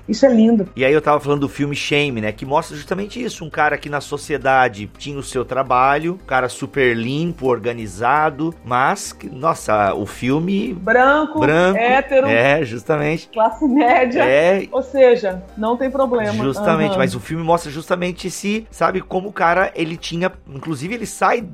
[0.09, 0.69] Isso é lindo.
[0.77, 2.33] E aí eu tava falando do filme Shame, né?
[2.33, 3.45] Que mostra justamente isso.
[3.45, 9.13] Um cara que na sociedade tinha o seu trabalho, um cara super limpo, organizado, mas,
[9.13, 10.75] que, nossa, o filme...
[10.75, 13.29] Branco, Branco, hétero, É, justamente.
[13.33, 14.25] classe média.
[14.25, 16.33] É, Ou seja, não tem problema.
[16.33, 16.99] Justamente, Aham.
[16.99, 21.45] mas o filme mostra justamente esse, sabe, como o cara, ele tinha, inclusive ele sai,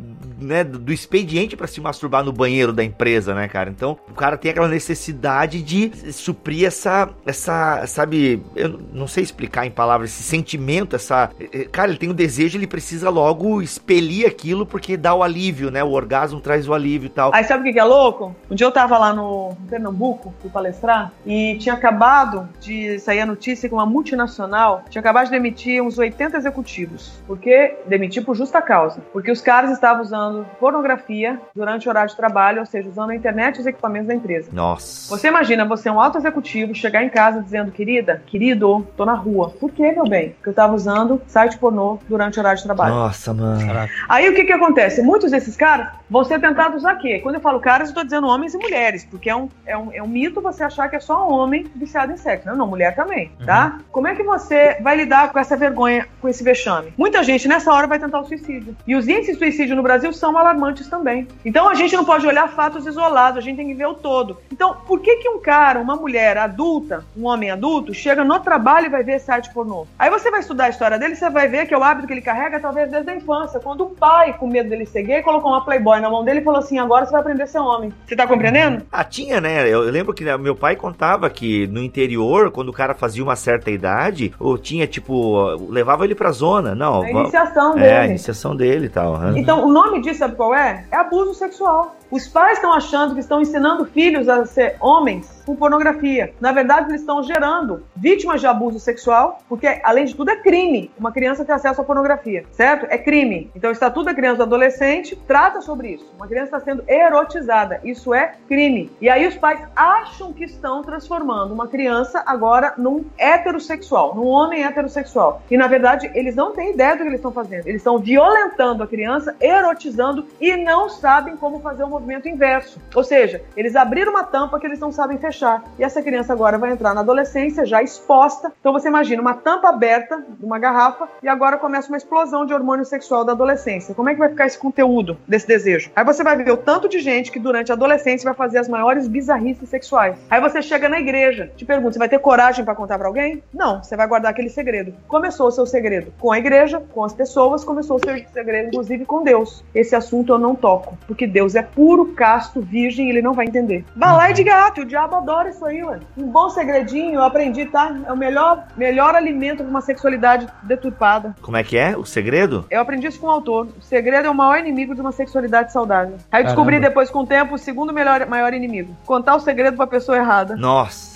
[0.42, 3.70] né, do expediente pra se masturbar no banheiro da empresa, né, cara?
[3.70, 9.66] Então, o cara tem aquela necessidade de suprir essa, essa, sabe, eu não sei explicar
[9.66, 14.26] em palavras, esse sentimento, essa, eh, cara, ele tem o desejo, ele precisa logo expelir
[14.26, 15.82] aquilo porque dá o alívio, né?
[15.82, 17.30] O orgasmo traz o alívio e tal.
[17.34, 18.34] Aí sabe o que que é louco?
[18.50, 23.26] Um dia eu tava lá no Pernambuco, fui palestrar, e tinha acabado de sair a
[23.26, 27.22] notícia que uma multinacional tinha acabado de demitir uns 80 executivos.
[27.26, 29.00] Porque demitir por justa causa.
[29.12, 33.14] Porque os caras estavam usando pornografia durante o horário de trabalho, ou seja, usando a
[33.14, 34.50] internet e os equipamentos da empresa.
[34.52, 35.08] Nossa.
[35.14, 39.14] Você imagina você é um alto executivo chegar em casa dizendo, querida, querido, tô na
[39.14, 39.50] rua.
[39.50, 40.30] Por quê, meu bem?
[40.30, 42.94] Porque eu tava usando site pornô durante o horário de trabalho.
[42.94, 43.88] Nossa, mano.
[44.08, 45.02] Aí o que que acontece?
[45.02, 47.20] Muitos desses caras vão ser tentados a quê?
[47.20, 49.92] Quando eu falo caras, eu tô dizendo homens e mulheres, porque é um, é um,
[49.94, 52.46] é um mito você achar que é só homem viciado em sexo.
[52.46, 53.80] Não, não, mulher também, tá?
[53.90, 56.92] Como é que você vai lidar com essa vergonha, com esse vexame?
[56.98, 58.76] Muita gente nessa hora vai tentar o suicídio.
[58.86, 61.26] E os índices de suicídio no Brasil são alarmantes também.
[61.46, 64.36] Então a gente não pode olhar fatos isolados, a gente tem que ver o todo.
[64.52, 68.86] Então, por que que um cara, uma mulher adulta, um homem adulto, chega no trabalho
[68.86, 69.86] e vai ver site pornô?
[69.98, 72.12] Aí você vai estudar a história dele, você vai ver que é o hábito que
[72.12, 75.50] ele carrega talvez desde a infância, quando o pai, com medo dele ser gay, colocou
[75.50, 77.92] uma Playboy na mão dele e falou assim: agora você vai aprender a ser homem.
[78.06, 78.82] Você tá compreendendo?
[78.92, 79.66] Ah, tinha, né?
[79.68, 83.36] Eu, lembro que né, meu pai contava que no interior, quando o cara fazia uma
[83.36, 86.74] certa idade, ou tinha, tipo, levava ele pra zona.
[86.74, 88.10] Não, A iniciação é, a dele.
[88.10, 89.18] iniciação dele e tal.
[89.36, 90.84] Então, o nome disso, sabe qual é?
[90.90, 91.96] É abuso sexual.
[92.10, 96.34] Os pais estão achando que estão ensinando filhos a ser homens com pornografia.
[96.40, 100.90] Na verdade, eles estão gerando vítimas de abuso sexual, porque, além de tudo, é crime
[100.98, 102.86] uma criança ter acesso à pornografia, certo?
[102.88, 103.50] É crime.
[103.54, 106.12] Então, o Estatuto da Criança e do Adolescente trata sobre isso.
[106.16, 107.80] Uma criança está sendo erotizada.
[107.84, 108.90] Isso é crime.
[109.00, 114.64] E aí, os pais acham que estão transformando uma criança agora num heterossexual, num homem
[114.64, 115.42] heterossexual.
[115.50, 117.66] E, na verdade, eles não têm ideia do que eles estão fazendo.
[117.66, 122.80] Eles estão violentando a criança, erotizando e não sabem como fazer o movimento inverso.
[122.94, 125.31] Ou seja, eles abriram uma tampa que eles não sabem fechar.
[125.78, 128.52] E essa criança agora vai entrar na adolescência já exposta.
[128.60, 132.52] Então você imagina uma tampa aberta de uma garrafa e agora começa uma explosão de
[132.52, 133.94] hormônio sexual da adolescência.
[133.94, 135.90] Como é que vai ficar esse conteúdo desse desejo?
[135.94, 138.68] Aí você vai ver o tanto de gente que durante a adolescência vai fazer as
[138.68, 140.16] maiores bizarrices sexuais.
[140.30, 143.42] Aí você chega na igreja, te pergunta, você vai ter coragem para contar para alguém?
[143.52, 144.94] Não, você vai guardar aquele segredo.
[145.08, 149.04] Começou o seu segredo com a igreja, com as pessoas, começou o seu segredo inclusive
[149.04, 149.64] com Deus.
[149.74, 153.84] Esse assunto eu não toco, porque Deus é puro, casto, virgem, ele não vai entender.
[153.94, 156.00] Balai de gato, o diabo adora isso aí, ué.
[156.16, 157.96] Um bom segredinho, eu aprendi, tá?
[158.06, 161.34] É o melhor, melhor alimento para uma sexualidade deturpada.
[161.40, 161.96] Como é que é?
[161.96, 162.66] O segredo?
[162.70, 163.68] Eu aprendi isso com o autor.
[163.78, 166.16] O segredo é o maior inimigo de uma sexualidade saudável.
[166.30, 168.94] Aí eu descobri depois, com o tempo, o segundo melhor, maior inimigo.
[169.06, 170.56] Contar o segredo pra pessoa errada.
[170.56, 171.11] Nossa.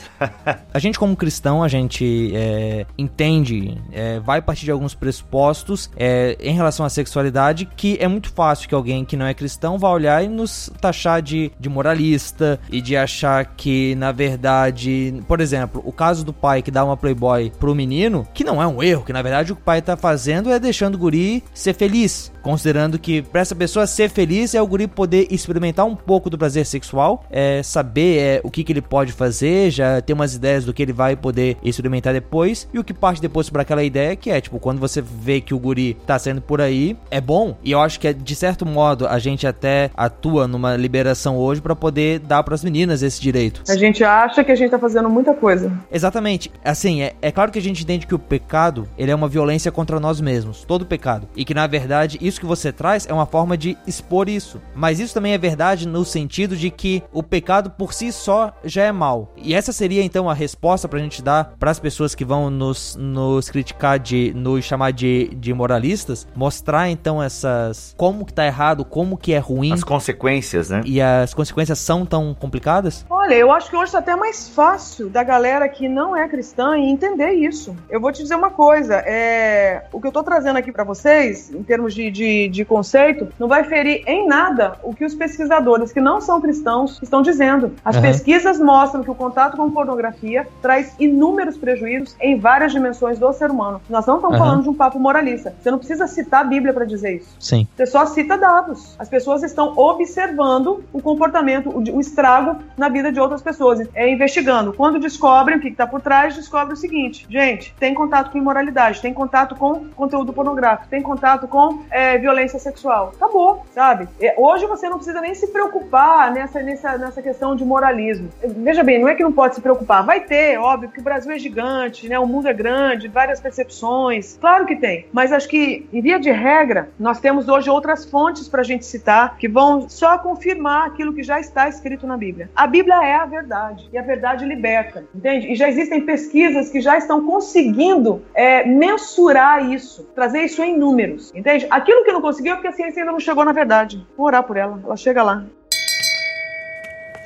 [0.72, 6.36] A gente, como cristão, a gente é, entende, é, vai partir de alguns pressupostos é,
[6.40, 9.90] em relação à sexualidade que é muito fácil que alguém que não é cristão vá
[9.90, 15.82] olhar e nos taxar de, de moralista e de achar que, na verdade, por exemplo,
[15.84, 19.04] o caso do pai que dá uma Playboy pro menino, que não é um erro,
[19.04, 22.32] que na verdade o pai tá fazendo é deixando o guri ser feliz.
[22.42, 26.38] Considerando que para essa pessoa ser feliz é o guri poder experimentar um pouco do
[26.38, 30.64] prazer sexual, é saber é, o que, que ele pode fazer, já ter umas ideias
[30.64, 32.68] do que ele vai poder experimentar depois.
[32.72, 35.52] E o que parte depois para aquela ideia que é, tipo, quando você vê que
[35.52, 37.56] o guri tá saindo por aí, é bom.
[37.62, 41.74] E eu acho que de certo modo a gente até atua numa liberação hoje para
[41.74, 43.62] poder dar para as meninas esse direito.
[43.68, 45.72] A gente acha que a gente tá fazendo muita coisa.
[45.90, 46.50] Exatamente.
[46.64, 49.72] Assim, é, é claro que a gente entende que o pecado, ele é uma violência
[49.72, 51.28] contra nós mesmos, todo pecado.
[51.36, 54.60] E que na verdade isso que você traz é uma forma de expor isso.
[54.74, 58.84] Mas isso também é verdade no sentido de que o pecado por si só já
[58.84, 59.32] é mal.
[59.36, 62.96] E essa seria então a resposta pra gente dar para as pessoas que vão nos,
[62.96, 68.84] nos criticar de nos chamar de, de moralistas, mostrar então essas como que tá errado,
[68.84, 70.82] como que é ruim, as consequências, né?
[70.84, 73.04] E as consequências são tão complicadas?
[73.08, 76.76] Olha, eu acho que hoje tá até mais fácil da galera que não é cristã
[76.76, 77.76] entender isso.
[77.88, 81.52] Eu vou te dizer uma coisa, é o que eu tô trazendo aqui para vocês
[81.52, 85.92] em termos de, de, de conceito não vai ferir em nada o que os pesquisadores
[85.92, 87.72] que não são cristãos estão dizendo.
[87.84, 88.02] As uhum.
[88.02, 93.50] pesquisas mostram que o contato com pornografia traz inúmeros prejuízos em várias dimensões do ser
[93.50, 93.80] humano.
[93.88, 94.44] Nós não estamos uhum.
[94.44, 95.54] falando de um papo moralista.
[95.60, 97.36] Você não precisa citar a Bíblia para dizer isso.
[97.38, 97.66] Sim.
[97.76, 98.96] Você só cita dados.
[98.98, 103.88] As pessoas estão observando o comportamento, o, estrago na vida de outras pessoas.
[103.94, 104.72] É investigando.
[104.72, 109.00] Quando descobrem o que está por trás, descobre o seguinte: gente, tem contato com imoralidade,
[109.00, 113.12] tem contato com conteúdo pornográfico, tem contato com é, violência sexual.
[113.16, 114.08] Acabou, sabe?
[114.20, 118.28] É, hoje você não precisa nem se preocupar nessa, nessa, nessa questão de moralismo.
[118.42, 119.75] Veja bem, não é que não pode se preocupar.
[119.84, 122.18] Vai ter, óbvio, que o Brasil é gigante, né?
[122.18, 124.36] O mundo é grande, várias percepções.
[124.40, 125.06] Claro que tem.
[125.12, 128.84] Mas acho que, em via de regra, nós temos hoje outras fontes para a gente
[128.84, 132.50] citar que vão só confirmar aquilo que já está escrito na Bíblia.
[132.54, 133.88] A Bíblia é a verdade.
[133.92, 135.52] E a verdade liberta, entende?
[135.52, 141.32] E já existem pesquisas que já estão conseguindo é, mensurar isso, trazer isso em números,
[141.34, 141.66] entende?
[141.70, 144.06] Aquilo que não conseguiu é porque a ciência ainda não chegou na verdade.
[144.16, 145.44] Vou orar por ela, ela chega lá.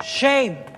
[0.03, 0.70] Shame.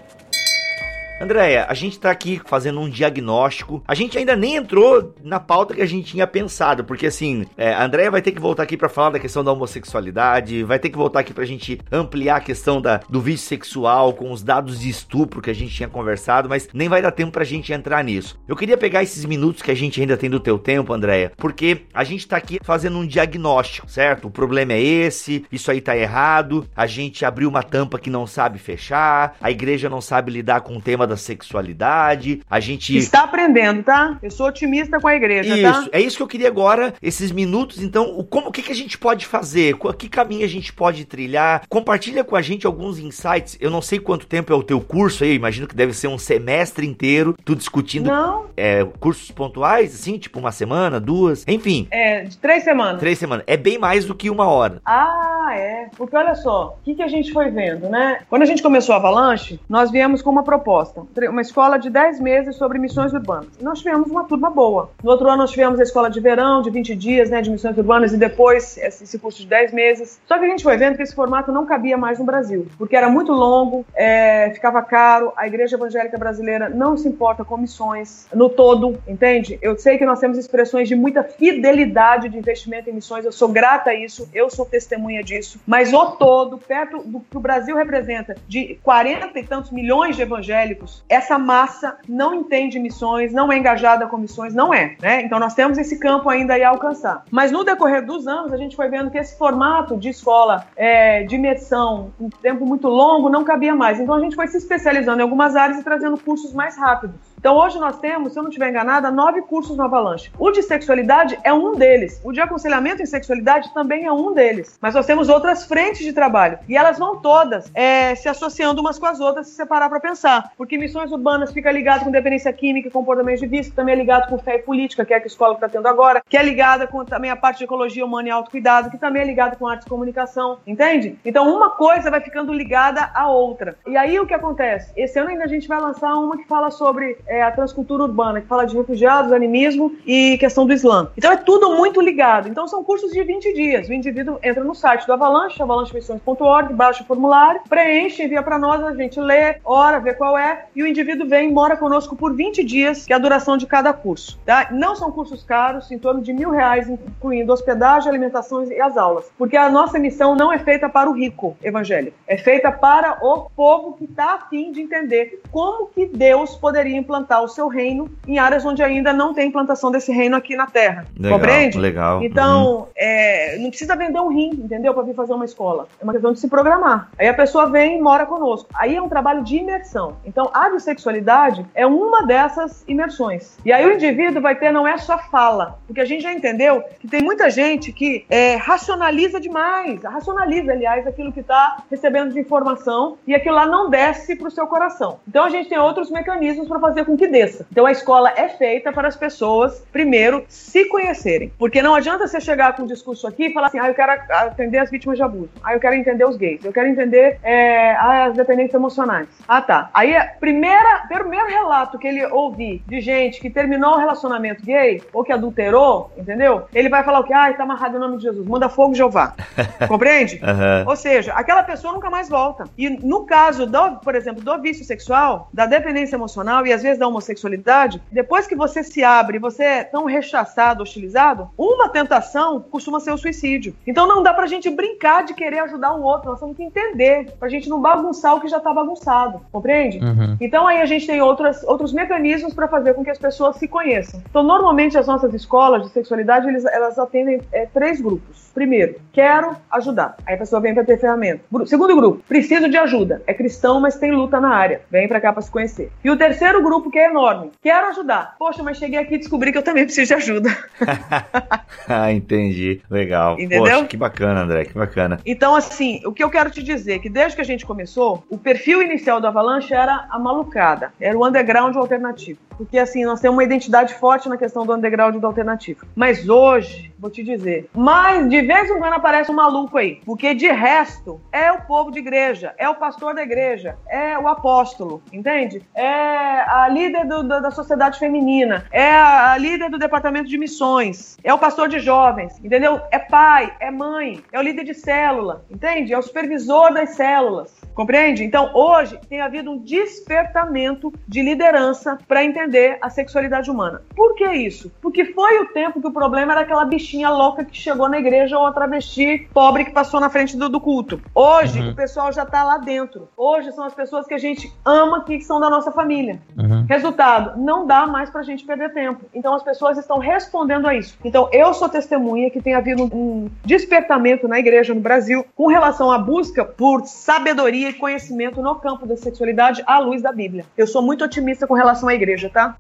[1.21, 3.83] Andréia, a gente tá aqui fazendo um diagnóstico.
[3.87, 7.71] A gente ainda nem entrou na pauta que a gente tinha pensado, porque assim, é,
[7.73, 10.89] a Andréia vai ter que voltar aqui para falar da questão da homossexualidade, vai ter
[10.89, 14.79] que voltar aqui pra gente ampliar a questão da, do vício sexual com os dados
[14.79, 18.03] de estupro que a gente tinha conversado, mas nem vai dar tempo pra gente entrar
[18.03, 18.37] nisso.
[18.47, 21.83] Eu queria pegar esses minutos que a gente ainda tem do teu tempo, Andréia, porque
[21.93, 24.27] a gente tá aqui fazendo um diagnóstico, certo?
[24.27, 28.27] O problema é esse, isso aí tá errado, a gente abriu uma tampa que não
[28.27, 32.41] sabe fechar, a igreja não sabe lidar com o tema da da sexualidade.
[32.49, 32.97] A gente.
[32.97, 34.17] Está aprendendo, tá?
[34.21, 35.89] Eu sou otimista com a igreja, isso, tá?
[35.91, 37.81] É isso que eu queria agora, esses minutos.
[37.81, 39.75] Então, o, como, o que, que a gente pode fazer?
[39.97, 41.63] Que caminho a gente pode trilhar?
[41.69, 43.57] Compartilha com a gente alguns insights.
[43.59, 46.17] Eu não sei quanto tempo é o teu curso aí, imagino que deve ser um
[46.17, 48.45] semestre inteiro, tu discutindo não.
[48.57, 51.87] É, cursos pontuais, assim, tipo uma semana, duas, enfim.
[51.91, 52.99] É, de três semanas.
[52.99, 53.43] Três semanas.
[53.47, 54.81] É bem mais do que uma hora.
[54.85, 55.89] Ah, é.
[55.95, 58.21] Porque olha só, o que, que a gente foi vendo, né?
[58.29, 60.92] Quando a gente começou a Avalanche, nós viemos com uma proposta
[61.29, 63.47] uma escola de 10 meses sobre missões urbanas.
[63.59, 64.89] E nós tivemos uma turma boa.
[65.03, 67.77] No outro ano nós tivemos a escola de verão, de 20 dias, né, de missões
[67.77, 70.19] urbanas, e depois esse curso de 10 meses.
[70.25, 72.95] Só que a gente foi vendo que esse formato não cabia mais no Brasil, porque
[72.95, 78.27] era muito longo, é, ficava caro, a igreja evangélica brasileira não se importa com missões
[78.33, 79.57] no todo, entende?
[79.61, 83.49] Eu sei que nós temos expressões de muita fidelidade de investimento em missões, eu sou
[83.49, 87.39] grata a isso, eu sou testemunha disso isso, mas o todo, perto do que o
[87.39, 93.51] Brasil representa, de 40 e tantos milhões de evangélicos, essa massa não entende missões, não
[93.51, 95.21] é engajada com missões, não é, né?
[95.21, 97.23] Então nós temos esse campo ainda a alcançar.
[97.31, 101.23] Mas no decorrer dos anos, a gente foi vendo que esse formato de escola é,
[101.23, 103.99] de imersão, um tempo muito longo, não cabia mais.
[103.99, 107.32] Então a gente foi se especializando em algumas áreas e trazendo cursos mais rápidos.
[107.43, 110.31] Então hoje nós temos, se eu não estiver enganada, nove cursos no Avalanche.
[110.39, 112.21] O de sexualidade é um deles.
[112.23, 114.79] O de aconselhamento em sexualidade também é um deles.
[114.79, 116.57] Mas nós temos outras frentes de trabalho.
[116.69, 120.53] E elas vão todas é, se associando umas com as outras se separar para pensar.
[120.55, 124.29] Porque missões urbanas fica ligado com dependência química e comportamento de vício, também é ligado
[124.29, 126.87] com fé e política, que é a que escola está tendo agora, que é ligada
[126.87, 129.83] com também a parte de ecologia humana e autocuidado, que também é ligado com arte
[129.85, 130.59] e comunicação.
[130.65, 131.19] Entende?
[131.25, 133.75] Então uma coisa vai ficando ligada à outra.
[133.85, 134.93] E aí o que acontece?
[134.95, 138.41] Esse ano ainda a gente vai lançar uma que fala sobre é a transcultura urbana,
[138.41, 141.09] que fala de refugiados, animismo e questão do Islã.
[141.17, 142.47] Então é tudo muito ligado.
[142.47, 143.87] Então são cursos de 20 dias.
[143.89, 148.83] O indivíduo entra no site do Avalanche, avalanchemissões.org, baixa o formulário, preenche, envia para nós,
[148.83, 152.35] a gente lê, ora, vê qual é, e o indivíduo vem e mora conosco por
[152.35, 154.39] 20 dias, que é a duração de cada curso.
[154.45, 154.67] Tá?
[154.71, 159.31] Não são cursos caros, em torno de mil reais, incluindo hospedagem, alimentação e as aulas.
[159.37, 163.49] Porque a nossa missão não é feita para o rico evangélico, é feita para o
[163.55, 168.09] povo que está afim de entender como que Deus poderia implantar implantar o seu reino
[168.27, 171.05] em áreas onde ainda não tem implantação desse reino aqui na Terra.
[171.17, 171.77] Legal, Compreende?
[171.79, 172.23] Legal.
[172.23, 172.85] Então, uhum.
[172.95, 174.93] é, não precisa vender um rim, entendeu?
[174.93, 175.87] Para vir fazer uma escola.
[175.99, 177.09] É uma questão de se programar.
[177.17, 178.69] Aí a pessoa vem e mora conosco.
[178.75, 180.17] Aí é um trabalho de imersão.
[180.25, 183.57] Então, a bissexualidade é uma dessas imersões.
[183.65, 186.83] E aí o indivíduo vai ter, não é só fala, porque a gente já entendeu
[186.99, 192.39] que tem muita gente que é, racionaliza demais, racionaliza, aliás, aquilo que está recebendo de
[192.39, 195.19] informação e aquilo lá não desce para o seu coração.
[195.27, 197.65] Então, a gente tem outros mecanismos para fazer com que desça.
[197.71, 201.51] Então a escola é feita para as pessoas, primeiro, se conhecerem.
[201.57, 204.11] Porque não adianta você chegar com um discurso aqui e falar assim, ah, eu quero
[204.11, 207.95] atender as vítimas de abuso, ah, eu quero entender os gays, eu quero entender é,
[207.95, 209.27] as dependências emocionais.
[209.47, 209.89] Ah, tá.
[209.93, 215.23] Aí primeira, primeiro relato que ele ouvir de gente que terminou o relacionamento gay ou
[215.23, 216.63] que adulterou, entendeu?
[216.73, 217.33] Ele vai falar o quê?
[217.33, 218.47] Ah, tá amarrado em nome de Jesus.
[218.47, 219.33] Manda fogo, Jeová.
[219.87, 220.35] Compreende?
[220.35, 220.89] Uhum.
[220.89, 222.65] Ou seja, aquela pessoa nunca mais volta.
[222.77, 226.92] E no caso, do, por exemplo, do vício sexual, da dependência emocional e às vezes
[226.97, 232.99] da homossexualidade, depois que você se abre, você é tão rechaçado, hostilizado, uma tentação costuma
[232.99, 233.75] ser o suicídio.
[233.85, 237.31] Então não dá pra gente brincar de querer ajudar um outro, nós temos que entender,
[237.39, 239.99] pra gente não bagunçar o que já tá bagunçado, compreende?
[239.99, 240.37] Uhum.
[240.39, 243.67] Então aí a gente tem outras, outros mecanismos para fazer com que as pessoas se
[243.67, 244.21] conheçam.
[244.29, 248.51] Então normalmente as nossas escolas de sexualidade, eles, elas atendem é, três grupos.
[248.53, 250.15] Primeiro, quero ajudar.
[250.25, 251.43] Aí a pessoa vem para ter ferramenta.
[251.65, 253.21] Segundo grupo, preciso de ajuda.
[253.25, 254.81] É cristão, mas tem luta na área.
[254.91, 255.91] Vem para cá para se conhecer.
[256.03, 257.51] E o terceiro grupo, que é enorme.
[257.61, 258.35] Quero ajudar.
[258.37, 260.57] Poxa, mas cheguei aqui e descobri que eu também preciso de ajuda.
[261.87, 262.81] ah, entendi.
[262.89, 263.39] Legal.
[263.39, 263.75] Entendeu?
[263.75, 265.19] Poxa, que bacana, André, que bacana.
[265.25, 268.23] Então, assim, o que eu quero te dizer é que desde que a gente começou,
[268.29, 270.93] o perfil inicial do Avalanche era a malucada.
[270.99, 272.39] Era o underground alternativo.
[272.57, 275.85] Porque, assim, nós temos uma identidade forte na questão do underground do alternativo.
[275.95, 279.99] Mas hoje, vou te dizer, mais de vez em quando aparece um maluco aí.
[280.05, 284.27] Porque de resto, é o povo de igreja, é o pastor da igreja, é o
[284.27, 285.61] apóstolo, entende?
[285.73, 290.37] É a líder do, da, da sociedade feminina, é a, a líder do departamento de
[290.37, 292.81] missões, é o pastor de jovens, entendeu?
[292.91, 295.93] É pai, é mãe, é o líder de célula, entende?
[295.93, 297.62] É o supervisor das células.
[297.73, 298.23] Compreende?
[298.23, 303.81] Então, hoje tem havido um despertamento de liderança para entender a sexualidade humana.
[303.95, 304.71] Por que isso?
[304.81, 308.37] Porque foi o tempo que o problema era aquela bichinha louca que chegou na igreja
[308.37, 311.01] ou a travesti pobre que passou na frente do, do culto.
[311.15, 311.71] Hoje, uhum.
[311.71, 313.09] o pessoal já está lá dentro.
[313.17, 316.21] Hoje são as pessoas que a gente ama que são da nossa família.
[316.37, 316.65] Uhum.
[316.67, 319.05] Resultado, não dá mais para a gente perder tempo.
[319.13, 320.97] Então, as pessoas estão respondendo a isso.
[321.03, 325.91] Então, eu sou testemunha que tem havido um despertamento na igreja no Brasil com relação
[325.91, 330.45] à busca por sabedoria sabedoria e conhecimento no campo da sexualidade à luz da Bíblia.
[330.57, 332.57] Eu sou muito otimista com relação à igreja, tá?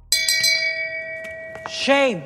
[1.67, 2.23] Shame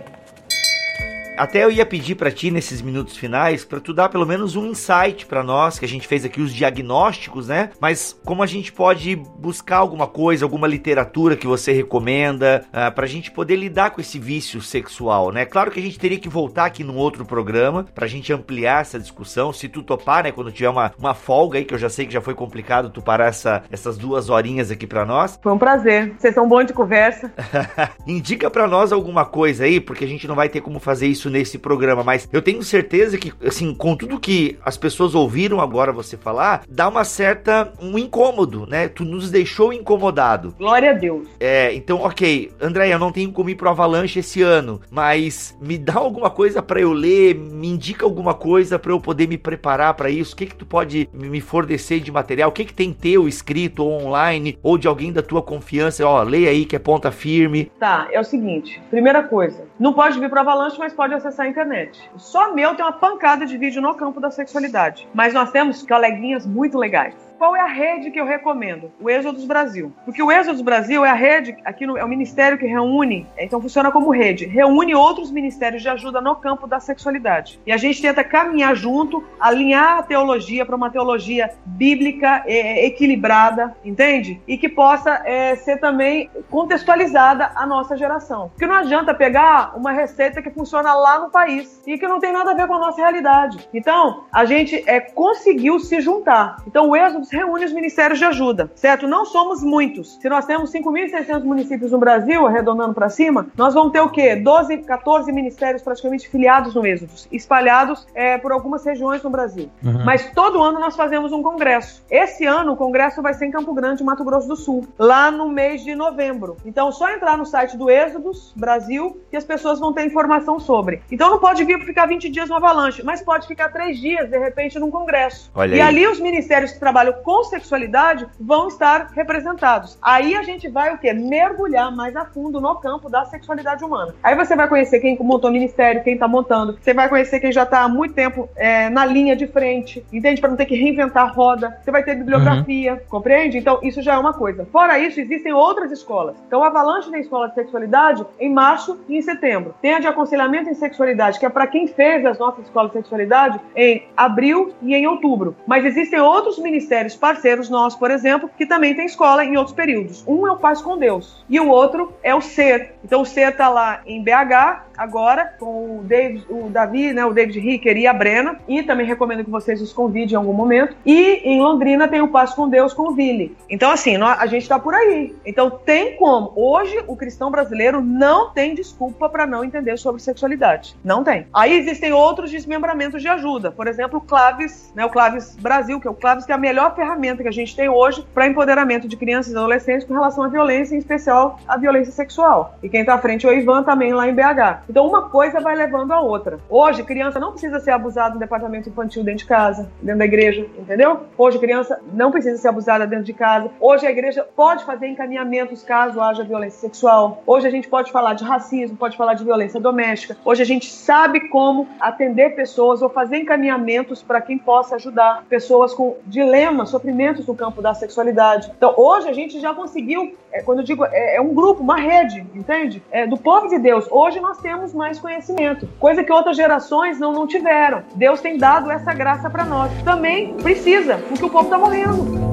[1.38, 4.66] até eu ia pedir para ti nesses minutos finais para tu dar pelo menos um
[4.66, 7.70] insight para nós, que a gente fez aqui os diagnósticos, né?
[7.80, 12.92] Mas como a gente pode buscar alguma coisa, alguma literatura que você recomenda uh, ah,
[12.92, 15.46] para a gente poder lidar com esse vício sexual, né?
[15.46, 18.82] Claro que a gente teria que voltar aqui num outro programa para a gente ampliar
[18.82, 20.32] essa discussão, se tu topar, né?
[20.32, 23.02] Quando tiver uma, uma folga aí, que eu já sei que já foi complicado tu
[23.02, 25.40] parar essa, essas duas horinhas aqui para nós.
[25.42, 26.14] Foi um prazer.
[26.18, 27.32] Vocês são bons de conversa.
[28.08, 31.27] Indica para nós alguma coisa aí, porque a gente não vai ter como fazer isso
[31.28, 35.60] isso nesse programa, mas eu tenho certeza que, assim, com tudo que as pessoas ouviram
[35.62, 38.88] agora você falar, dá uma certa, um incômodo, né?
[38.88, 40.56] Tu nos deixou incomodado.
[40.58, 41.28] Glória a Deus.
[41.40, 45.78] É, então, ok, André, eu não tenho como ir pro Avalanche esse ano, mas me
[45.78, 49.94] dá alguma coisa para eu ler, me indica alguma coisa para eu poder me preparar
[49.94, 50.34] para isso.
[50.34, 52.50] O que que tu pode me fornecer de material?
[52.50, 56.06] O que que tem teu escrito ou online ou de alguém da tua confiança?
[56.06, 57.72] Ó, leia aí que é ponta firme.
[57.80, 61.50] Tá, é o seguinte, primeira coisa, não pode vir pro Avalanche, mas pode acessar a
[61.50, 62.10] internet.
[62.18, 66.46] Só meu tem uma pancada de vídeo no campo da sexualidade, mas nós temos coleguinhas
[66.46, 67.27] muito legais.
[67.38, 68.92] Qual é a rede que eu recomendo?
[69.00, 69.94] O Êxodos Brasil.
[70.04, 73.62] Porque o Êxodos Brasil é a rede, aqui no, é o ministério que reúne, então
[73.62, 77.60] funciona como rede, reúne outros ministérios de ajuda no campo da sexualidade.
[77.66, 83.76] E a gente tenta caminhar junto, alinhar a teologia para uma teologia bíblica é, equilibrada,
[83.86, 84.42] entende?
[84.48, 88.50] E que possa é, ser também contextualizada à nossa geração.
[88.50, 92.32] Porque não adianta pegar uma receita que funciona lá no país e que não tem
[92.32, 93.70] nada a ver com a nossa realidade.
[93.74, 96.58] Então, a gente é, conseguiu se juntar.
[96.66, 99.08] Então, o Êxodo reúne os ministérios de ajuda, certo?
[99.08, 100.18] Não somos muitos.
[100.22, 104.36] Se nós temos 5.600 municípios no Brasil, arredondando para cima, nós vamos ter o quê?
[104.36, 109.70] 12, 14 ministérios praticamente filiados no Êxodo, espalhados é, por algumas regiões no Brasil.
[109.84, 110.04] Uhum.
[110.06, 112.04] Mas todo ano nós fazemos um congresso.
[112.10, 115.50] Esse ano o congresso vai ser em Campo Grande, Mato Grosso do Sul, lá no
[115.50, 116.58] mês de novembro.
[116.66, 121.02] Então, só entrar no site do Êxodos Brasil que as pessoas vão ter informação sobre.
[121.12, 124.38] Então, não pode vir ficar 20 dias no Avalanche, mas pode ficar três dias, de
[124.38, 125.52] repente, num congresso.
[125.54, 125.88] Olha e aí.
[125.88, 129.98] ali os ministérios que trabalham com sexualidade vão estar representados.
[130.02, 131.14] Aí a gente vai o quê?
[131.14, 134.14] Mergulhar mais a fundo no campo da sexualidade humana.
[134.24, 136.78] Aí você vai conhecer quem montou o ministério, quem está montando.
[136.82, 140.40] Você vai conhecer quem já está há muito tempo é, na linha de frente, entende?
[140.42, 141.78] Para não ter que reinventar a roda.
[141.84, 143.00] Você vai ter bibliografia, uhum.
[143.10, 143.58] compreende?
[143.58, 144.66] Então isso já é uma coisa.
[144.72, 146.36] Fora isso, existem outras escolas.
[146.48, 149.76] Então, o Avalanche tem escola de sexualidade em março e em setembro.
[149.82, 152.98] Tem a de aconselhamento em sexualidade, que é para quem fez as nossas escolas de
[152.98, 155.56] sexualidade em abril e em outubro.
[155.66, 159.76] Mas existem outros ministérios ministérios parceiros nossos, por exemplo, que também tem escola em outros
[159.76, 160.24] períodos.
[160.28, 162.96] Um é o Paz com Deus e o outro é o Ser.
[163.04, 166.06] Então o Ser está lá em BH agora com o,
[166.50, 168.60] o Davi, né, o David Ricker e a Brena.
[168.68, 170.96] E também recomendo que vocês os convidem em algum momento.
[171.06, 173.56] E em Londrina tem o Paz com Deus com o Vili.
[173.70, 175.36] Então assim, a gente está por aí.
[175.46, 176.52] Então tem como.
[176.56, 180.96] Hoje o cristão brasileiro não tem desculpa para não entender sobre sexualidade.
[181.04, 181.48] Não tem.
[181.54, 183.72] Aí existem outros desmembramentos de ajuda.
[183.72, 186.58] Por exemplo, o Claves, né, o Claves Brasil, que é o Claves que é a
[186.58, 190.44] melhor ferramenta que a gente tem hoje para empoderamento de crianças e adolescentes com relação
[190.44, 192.76] à violência, em especial a violência sexual.
[192.82, 194.87] E quem está à frente é o Ivan também lá em BH.
[194.90, 196.60] Então uma coisa vai levando a outra.
[196.70, 200.66] Hoje, criança não precisa ser abusada no departamento infantil dentro de casa, dentro da igreja,
[200.78, 201.22] entendeu?
[201.38, 203.70] Hoje, criança não precisa ser abusada dentro de casa.
[203.80, 207.44] Hoje, a igreja pode fazer encaminhamentos caso haja violência sexual.
[207.46, 210.38] Hoje, a gente pode falar de racismo, pode falar de violência doméstica.
[210.46, 215.94] Hoje, a gente sabe como atender pessoas ou fazer encaminhamentos para quem possa ajudar pessoas
[215.94, 218.72] com dilemas sofrimentos no campo da sexualidade.
[218.78, 221.98] Então, hoje a gente já conseguiu, é, quando eu digo, é, é, um grupo, uma
[221.98, 223.02] rede, entende?
[223.12, 224.08] É, do povo de Deus.
[224.10, 228.04] Hoje nós temos mais conhecimento, coisa que outras gerações não, não tiveram.
[228.16, 229.92] Deus tem dado essa graça para nós.
[230.04, 232.48] Também precisa, porque o povo está morrendo.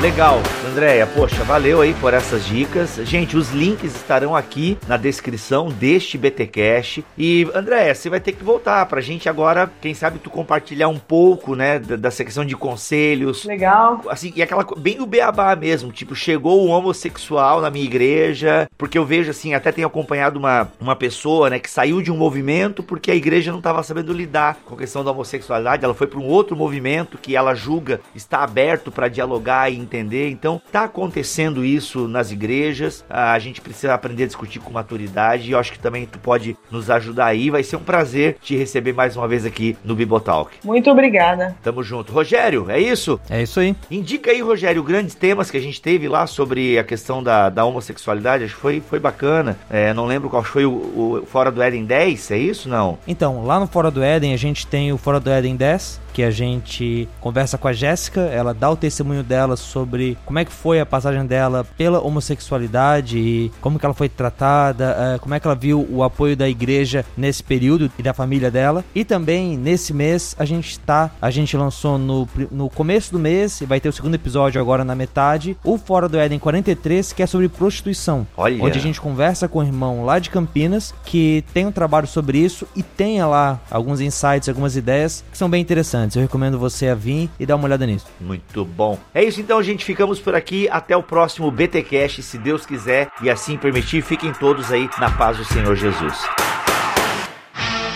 [0.00, 0.40] Legal,
[0.70, 2.94] Andréia, poxa, valeu aí por essas dicas.
[3.02, 7.04] Gente, os links estarão aqui na descrição deste BTcast.
[7.18, 10.98] E, Andréia, você vai ter que voltar pra gente agora, quem sabe tu compartilhar um
[10.98, 13.44] pouco, né, da, da secção de conselhos.
[13.44, 14.00] Legal.
[14.08, 18.96] Assim, e aquela, bem o beabá mesmo, tipo, chegou um homossexual na minha igreja, porque
[18.96, 22.80] eu vejo assim, até tenho acompanhado uma, uma pessoa, né, que saiu de um movimento
[22.80, 26.20] porque a igreja não tava sabendo lidar com a questão da homossexualidade, ela foi para
[26.20, 30.30] um outro movimento que ela julga está aberto para dialogar e entender.
[30.30, 33.04] Então, tá acontecendo isso nas igrejas.
[33.08, 36.56] A gente precisa aprender a discutir com maturidade e eu acho que também tu pode
[36.70, 37.50] nos ajudar aí.
[37.50, 40.58] Vai ser um prazer te receber mais uma vez aqui no Bibotalk.
[40.64, 41.56] Muito obrigada.
[41.62, 42.12] Tamo junto.
[42.12, 43.20] Rogério, é isso?
[43.28, 43.74] É isso aí.
[43.90, 47.64] Indica aí, Rogério, grandes temas que a gente teve lá sobre a questão da, da
[47.64, 48.44] homossexualidade.
[48.44, 49.56] Acho que foi, foi bacana.
[49.70, 52.68] É, não lembro qual foi o, o Fora do Éden 10, é isso?
[52.68, 52.98] Não?
[53.06, 56.22] Então, lá no Fora do Éden, a gente tem o Fora do Éden 10 que
[56.22, 60.52] a gente conversa com a Jéssica, ela dá o testemunho dela sobre como é que
[60.52, 65.40] foi a passagem dela pela homossexualidade e como que ela foi tratada, eh, como é
[65.40, 68.84] que ela viu o apoio da igreja nesse período e da família dela.
[68.94, 73.60] E também nesse mês a gente está, a gente lançou no, no começo do mês
[73.60, 77.22] e vai ter o segundo episódio agora na metade, o Fora do Éden 43, que
[77.22, 78.26] é sobre prostituição.
[78.36, 78.62] Olha.
[78.62, 82.38] Onde a gente conversa com o irmão lá de Campinas que tem um trabalho sobre
[82.38, 85.99] isso e tenha lá alguns insights, algumas ideias que são bem interessantes.
[86.14, 88.06] Eu recomendo você a vir e dar uma olhada nisso.
[88.20, 88.98] Muito bom.
[89.14, 89.84] É isso então, gente.
[89.84, 90.68] Ficamos por aqui.
[90.70, 94.02] Até o próximo BTcast, se Deus quiser e assim permitir.
[94.02, 96.14] Fiquem todos aí na paz do Senhor Jesus.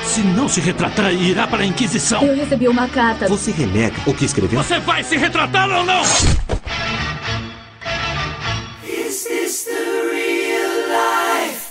[0.04, 2.22] Se não se retratar, irá para a Inquisição.
[2.22, 3.26] Eu recebi uma carta.
[3.26, 4.62] Você renega o que escreveu?
[4.62, 6.02] Você vai se retratar ou não?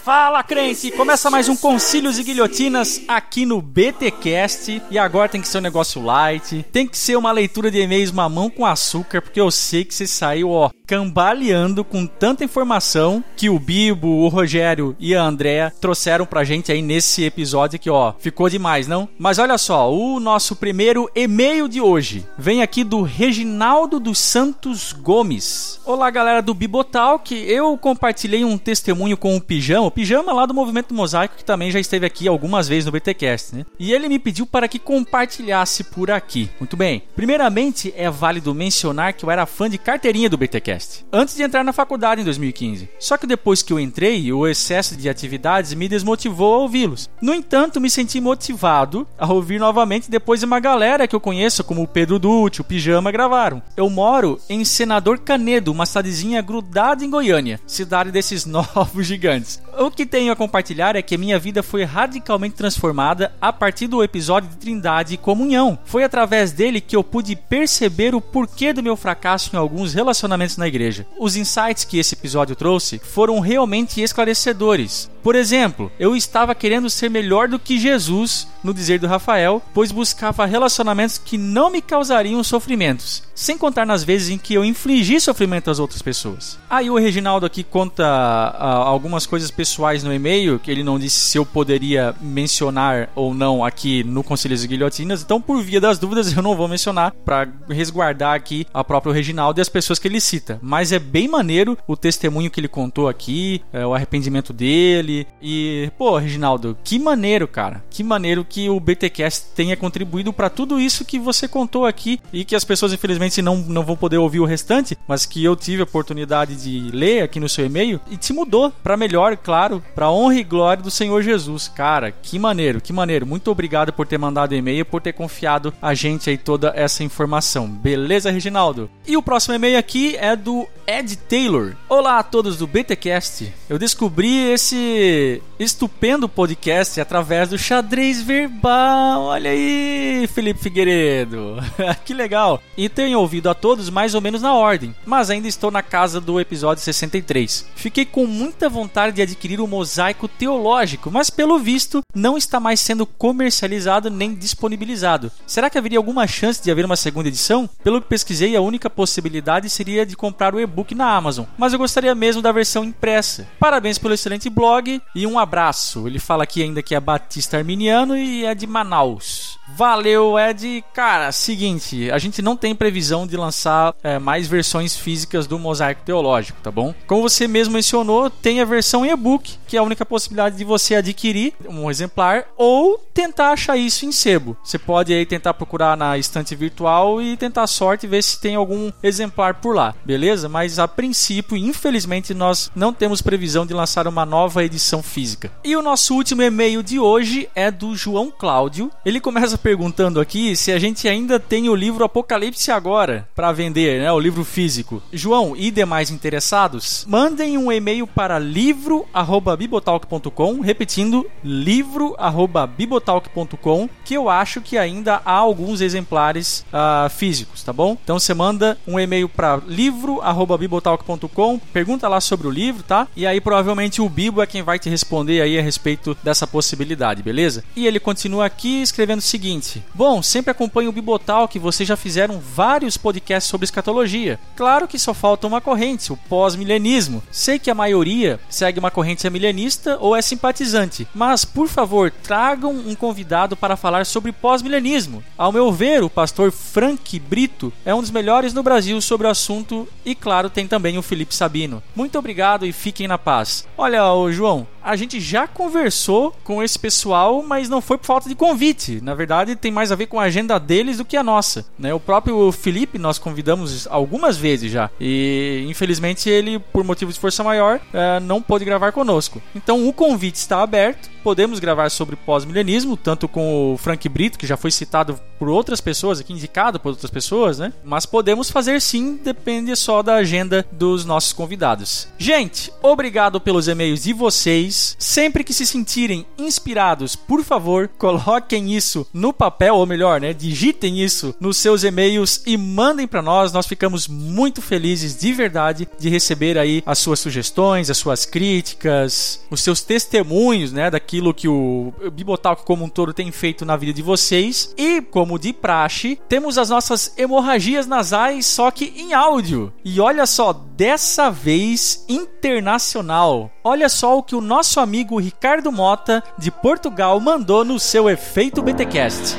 [0.04, 0.91] Fala, crente!
[0.91, 4.82] Começa mais um Concílios e Guilhotinas aqui no BTcast.
[4.91, 8.12] E agora tem que ser um negócio light, tem que ser uma leitura de e-mails
[8.12, 13.49] mamão com açúcar, porque eu sei que você saiu, ó, cambaleando com tanta informação que
[13.49, 18.12] o Bibo, o Rogério e a Andrea trouxeram pra gente aí nesse episódio aqui, ó.
[18.20, 19.08] Ficou demais, não?
[19.18, 24.91] Mas olha só, o nosso primeiro e-mail de hoje vem aqui do Reginaldo dos Santos
[24.91, 25.80] Gomes.
[25.86, 27.34] Olá, galera do Bibotalk.
[27.34, 31.72] Eu compartilhei um testemunho com o Pijama, o Pijama lá do Movimento Mosaico, que também
[31.72, 33.66] já esteve aqui algumas vezes no BTcast, né?
[33.80, 36.50] E ele me pediu para que compartilhasse por aqui.
[36.60, 37.04] Muito bem.
[37.16, 41.64] Primeiramente, é válido mencionar que eu era fã de carteirinha do BTcast antes de entrar
[41.64, 42.89] na faculdade em 2015.
[43.00, 47.10] Só que depois que eu entrei, o excesso de atividades me desmotivou a ouvi-los.
[47.22, 51.64] No entanto, me senti motivado a ouvir novamente depois de uma galera que eu conheço,
[51.64, 53.62] como o Pedro Dutti, o Pijama, gravaram.
[53.78, 59.62] Eu moro em Senador Canedo, uma cidadezinha grudada em Goiânia, cidade desses novos gigantes.
[59.84, 64.02] O que tenho a compartilhar é que minha vida foi radicalmente transformada a partir do
[64.02, 65.78] episódio de Trindade e Comunhão.
[65.84, 70.56] Foi através dele que eu pude perceber o porquê do meu fracasso em alguns relacionamentos
[70.56, 71.06] na igreja.
[71.20, 75.12] Os insights que esse episódio trouxe foram realmente esclarecedores.
[75.22, 79.92] Por exemplo, eu estava querendo ser melhor do que Jesus, no dizer do Rafael, pois
[79.92, 85.20] buscava relacionamentos que não me causariam sofrimentos, sem contar nas vezes em que eu infligi
[85.20, 86.60] sofrimento às outras pessoas.
[86.70, 91.20] Aí o Reginaldo aqui conta uh, algumas coisas pessoais no e-mail, que ele não disse
[91.20, 96.00] se eu poderia mencionar ou não aqui no Conselho de Guilhotinas, então por via das
[96.00, 100.08] dúvidas eu não vou mencionar para resguardar aqui a própria Reginaldo e as pessoas que
[100.08, 100.60] ele cita.
[100.62, 105.92] Mas é bem maneiro o testemunho que ele contou aqui, é, o arrependimento dele, e,
[105.98, 107.84] pô, Reginaldo, que maneiro, cara.
[107.90, 112.44] Que maneiro que o BTcast tenha contribuído para tudo isso que você contou aqui e
[112.44, 115.82] que as pessoas, infelizmente, não, não vão poder ouvir o restante, mas que eu tive
[115.82, 120.11] a oportunidade de ler aqui no seu e-mail e te mudou para melhor, claro, para
[120.11, 121.67] honra e glória do Senhor Jesus.
[121.67, 123.26] Cara, que maneiro, que maneiro.
[123.26, 127.67] Muito obrigado por ter mandado e-mail, por ter confiado a gente aí toda essa informação.
[127.67, 128.89] Beleza, Reginaldo?
[129.05, 131.76] E o próximo e-mail aqui é do Ed Taylor.
[131.88, 133.53] Olá a todos do BTcast.
[133.69, 139.24] Eu descobri esse estupendo podcast através do xadrez verbal.
[139.24, 141.57] Olha aí, Felipe Figueiredo.
[142.03, 142.61] que legal.
[142.78, 146.20] E tenho ouvido a todos mais ou menos na ordem, mas ainda estou na casa
[146.20, 147.68] do episódio 63.
[147.76, 152.80] Fiquei com muita vontade de adquirir o mosaico teológico, mas pelo visto não está mais
[152.80, 155.32] sendo comercializado nem disponibilizado.
[155.45, 157.70] Será que haveria alguma chance de haver uma segunda edição?
[157.84, 161.78] Pelo que pesquisei, a única possibilidade seria de comprar o e-book na Amazon, mas eu
[161.78, 163.47] gostaria mesmo da versão impressa.
[163.59, 166.07] Parabéns pelo excelente blog e um abraço.
[166.07, 169.59] Ele fala aqui ainda que é Batista Arminiano e é de Manaus.
[169.68, 170.84] Valeu, Ed.
[170.93, 176.01] Cara, seguinte, a gente não tem previsão de lançar é, mais versões físicas do Mosaico
[176.05, 176.93] Teológico, tá bom?
[177.07, 180.95] Como você mesmo mencionou, tem a versão e-book, que é a única possibilidade de você
[180.95, 184.57] adquirir um exemplar ou tentar achar isso em sebo.
[184.64, 188.39] Você pode aí tentar procurar na estante virtual e tentar a sorte e ver se
[188.39, 190.49] tem algum exemplar por lá, beleza?
[190.49, 195.51] Mas a princípio, infelizmente, nós não temos previsão de lançar uma nova edição física.
[195.64, 198.91] E o nosso último e-mail de hoje é do João Cláudio.
[199.05, 204.01] Ele começa perguntando aqui se a gente ainda tem o livro Apocalipse agora para vender,
[204.01, 204.12] né?
[204.12, 205.04] O livro físico.
[205.12, 214.78] João e demais interessados, mandem um e-mail para livro@bibotalk.com, repetindo livro@bibotalk.com, que eu acho que
[214.78, 217.95] ainda há alguns exemplares uh, físicos, tá bom?
[218.04, 223.08] Então você manda um e-mail para livro@bibotalk.com, pergunta lá sobre o livro, tá?
[223.16, 227.24] E aí provavelmente o Bibo é quem vai te responder aí a respeito dessa possibilidade,
[227.24, 227.64] beleza?
[227.76, 231.88] E ele continua aqui escrevendo o seguinte seguinte: Bom, sempre acompanho o Bibotal que vocês
[231.88, 234.39] já fizeram vários podcasts sobre escatologia.
[234.56, 237.22] Claro que só falta uma corrente, o pós-milenismo.
[237.30, 242.72] Sei que a maioria segue uma corrente milenista ou é simpatizante, mas por favor, tragam
[242.72, 245.24] um convidado para falar sobre pós-milenismo.
[245.38, 249.30] Ao meu ver, o pastor Frank Brito é um dos melhores no Brasil sobre o
[249.30, 251.84] assunto e claro, tem também o Felipe Sabino.
[251.96, 253.68] Muito obrigado e fiquem na paz.
[253.78, 258.28] Olha, ô João, a gente já conversou com esse pessoal, mas não foi por falta
[258.28, 259.00] de convite.
[259.02, 261.66] Na verdade, tem mais a ver com a agenda deles do que a nossa.
[261.78, 261.94] Né?
[261.94, 264.90] O próprio Felipe nós convidamos algumas vezes já.
[265.00, 269.42] E infelizmente ele, por motivo de força maior, eh, não pôde gravar conosco.
[269.56, 274.46] Então o convite está aberto podemos gravar sobre pós-milenismo, tanto com o Frank Brito, que
[274.46, 277.72] já foi citado por outras pessoas, aqui indicado por outras pessoas, né?
[277.84, 282.10] Mas podemos fazer sim, depende só da agenda dos nossos convidados.
[282.18, 284.96] Gente, obrigado pelos e-mails de vocês.
[285.00, 290.99] Sempre que se sentirem inspirados, por favor, coloquem isso no papel, ou melhor, né, digitem
[290.99, 293.53] isso nos seus e-mails e mandem para nós.
[293.53, 299.39] Nós ficamos muito felizes de verdade de receber aí as suas sugestões, as suas críticas,
[299.49, 303.78] os seus testemunhos, né, daqui aquilo que o Bibotalk como um todo tem feito na
[303.78, 304.74] vida de vocês.
[304.76, 309.71] E, como de praxe, temos as nossas hemorragias nasais, só que em áudio.
[309.86, 313.51] E olha só, dessa vez internacional.
[313.66, 318.61] Olha só o que o nosso amigo Ricardo Mota, de Portugal, mandou no seu Efeito
[318.61, 319.38] BTcast.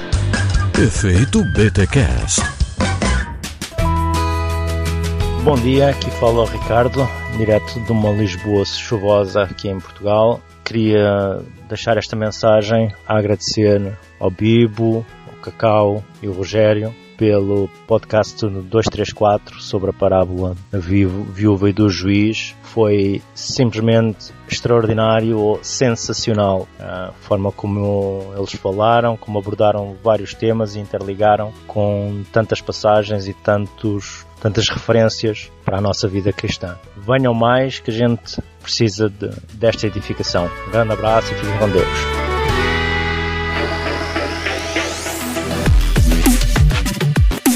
[0.83, 2.41] Efeito BTcast.
[5.45, 7.07] Bom dia, aqui fala o Ricardo,
[7.37, 10.41] direto de uma Lisboa chuvosa aqui em Portugal.
[10.65, 18.47] Queria deixar esta mensagem a agradecer ao Bibo, ao Cacau e ao Rogério pelo podcast
[18.47, 22.55] 234 sobre a parábola da viúva e do juiz.
[22.63, 30.81] Foi simplesmente extraordinário ou sensacional a forma como eles falaram, como abordaram vários temas e
[30.81, 36.77] interligaram com tantas passagens e tantos tantas referências para a nossa vida cristã.
[36.99, 40.51] Venham mais que a gente precisa de, desta edificação.
[40.69, 42.34] Um grande abraço e fiquem com Deus.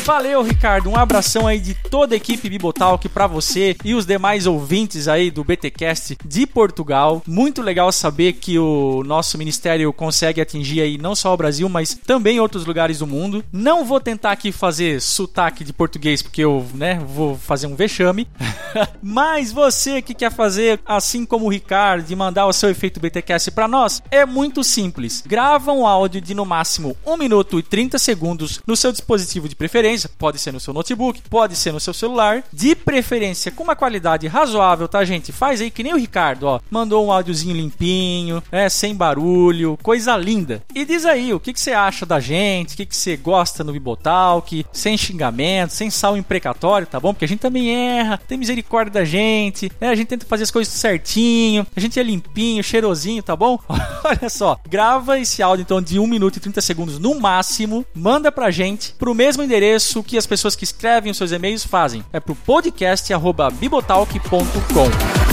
[0.09, 0.89] Valeu, Ricardo.
[0.89, 5.30] Um abração aí de toda a equipe Bibotalk para você e os demais ouvintes aí
[5.30, 7.22] do BTcast de Portugal.
[7.26, 11.93] Muito legal saber que o nosso ministério consegue atingir aí não só o Brasil, mas
[11.93, 13.44] também outros lugares do mundo.
[13.52, 18.26] Não vou tentar aqui fazer sotaque de português porque eu, né, vou fazer um vexame.
[19.02, 23.51] mas você que quer fazer assim como o Ricardo de mandar o seu efeito BTcast
[23.51, 25.22] para nós, é muito simples.
[25.26, 29.55] Grava um áudio de no máximo 1 minuto e 30 segundos no seu dispositivo de
[29.55, 33.76] preferência pode ser no seu notebook, pode ser no seu celular, de preferência com uma
[33.76, 35.32] qualidade razoável, tá, gente?
[35.32, 40.16] Faz aí que nem o Ricardo, ó, mandou um áudiozinho limpinho, é, sem barulho, coisa
[40.16, 40.62] linda.
[40.74, 43.64] E diz aí o que, que você acha da gente, o que, que você gosta
[43.64, 47.12] no Bibotalk, sem xingamento, sem sal imprecatório, tá bom?
[47.12, 49.88] Porque a gente também erra, tem misericórdia da gente, né?
[49.88, 53.58] A gente tenta fazer as coisas certinho, a gente é limpinho, cheirosinho, tá bom?
[54.04, 58.30] Olha só, grava esse áudio então de 1 minuto e 30 segundos no máximo, manda
[58.30, 62.05] pra gente pro mesmo endereço o que as pessoas que escrevem os seus e-mails fazem.
[62.12, 65.27] É pro podcast@bibotalk.com.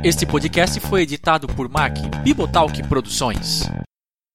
[0.04, 3.70] Este podcast foi editado por Mac Bibotalk Produções.